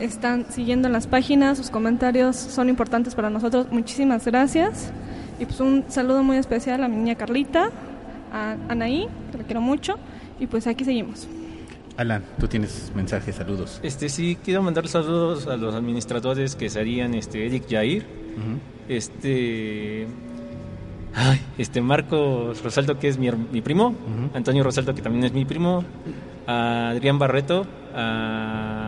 están 0.00 0.46
siguiendo 0.50 0.88
en 0.88 0.92
las 0.92 1.06
páginas, 1.06 1.58
sus 1.58 1.70
comentarios 1.70 2.36
son 2.36 2.68
importantes 2.68 3.14
para 3.14 3.30
nosotros. 3.30 3.66
Muchísimas 3.70 4.24
gracias. 4.24 4.90
Y 5.38 5.44
pues 5.44 5.60
un 5.60 5.84
saludo 5.88 6.22
muy 6.22 6.36
especial 6.36 6.82
a 6.82 6.88
mi 6.88 6.96
niña 6.96 7.14
Carlita, 7.14 7.70
a 8.32 8.56
Anaí, 8.68 9.08
que 9.30 9.38
la 9.38 9.44
quiero 9.44 9.60
mucho. 9.60 9.96
Y 10.40 10.46
pues 10.46 10.66
aquí 10.66 10.84
seguimos. 10.84 11.28
Alan, 11.96 12.22
tú 12.38 12.46
tienes 12.46 12.92
mensajes, 12.94 13.34
saludos. 13.34 13.80
Este 13.82 14.08
sí 14.08 14.38
quiero 14.44 14.62
mandar 14.62 14.86
saludos 14.86 15.48
a 15.48 15.56
los 15.56 15.74
administradores 15.74 16.54
que 16.54 16.70
serían 16.70 17.14
este 17.14 17.44
Eric 17.46 17.64
Jair, 17.68 18.06
este 18.88 20.06
ay, 21.12 21.40
este 21.58 21.80
Marcos 21.80 22.62
Rosaldo 22.62 23.00
que 23.00 23.08
es 23.08 23.18
mi, 23.18 23.60
primo. 23.62 23.96
Antonio 24.32 24.62
Rosaldo 24.62 24.94
que 24.94 25.02
también 25.02 25.24
es 25.24 25.32
mi 25.32 25.44
primo, 25.44 25.82
a 26.46 26.90
Adrián 26.90 27.18
Barreto, 27.18 27.66
a 27.94 28.87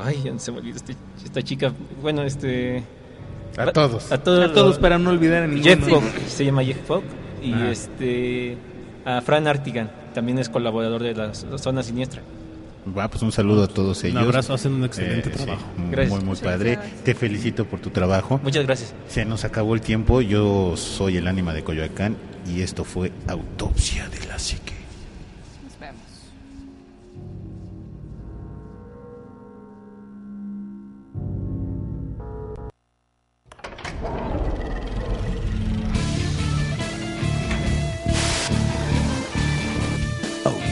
ay, 0.00 0.20
ya 0.24 0.38
se 0.38 0.52
me 0.52 0.58
olvidó 0.58 0.76
este- 0.76 0.96
esta 1.24 1.42
chica, 1.42 1.72
bueno, 2.00 2.22
este 2.22 2.82
A 3.56 3.70
todos. 3.72 4.10
a 4.12 4.18
todos, 4.18 4.50
A 4.50 4.52
todos 4.52 4.78
para 4.78 4.98
no 4.98 5.10
olvidar 5.10 5.42
a 5.42 5.46
ninguno. 5.46 5.64
Jeff 5.64 5.88
Fogg, 5.88 6.02
se 6.28 6.44
llama 6.44 6.64
Jeff 6.64 6.78
Fogg 6.86 7.02
y 7.42 7.52
este 7.70 8.56
a 9.04 9.20
Fran 9.20 9.46
Artigan, 9.48 9.90
también 10.14 10.38
es 10.38 10.48
colaborador 10.48 11.02
de 11.02 11.14
la 11.14 11.34
zona 11.34 11.82
siniestra. 11.82 12.22
Va, 12.96 13.06
pues 13.08 13.22
un 13.22 13.30
saludo 13.30 13.62
a 13.64 13.68
todos 13.68 14.02
ellos. 14.02 14.20
abrazo, 14.22 14.54
hacen 14.54 14.72
un 14.74 14.84
excelente 14.84 15.30
sí, 15.30 15.44
trabajo. 15.44 15.64
muy, 15.76 15.90
Gracias. 15.92 16.16
muy, 16.18 16.24
muy 16.26 16.36
padre. 16.36 16.72
gracias. 16.74 17.02
Te 17.04 17.14
felicito 17.14 17.64
por 17.64 17.78
tu 17.78 17.90
trabajo. 17.90 18.40
Muchas 18.42 18.64
gracias. 18.66 18.92
Se 19.08 19.24
nos 19.24 19.44
acabó 19.44 19.74
el 19.76 19.80
tiempo. 19.82 20.20
Yo 20.20 20.76
soy 20.76 21.16
el 21.16 21.28
ánima 21.28 21.52
de 21.54 21.62
Coyoacán 21.62 22.16
y 22.44 22.62
esto 22.62 22.82
fue 22.82 23.12
Autopsia 23.28 24.08
de 24.08 24.26
la 24.26 24.36
Psique. 24.38 24.71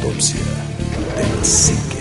Autopsia 0.02 0.40
de 1.16 1.22
la 1.22 1.42
Psique. 1.42 1.99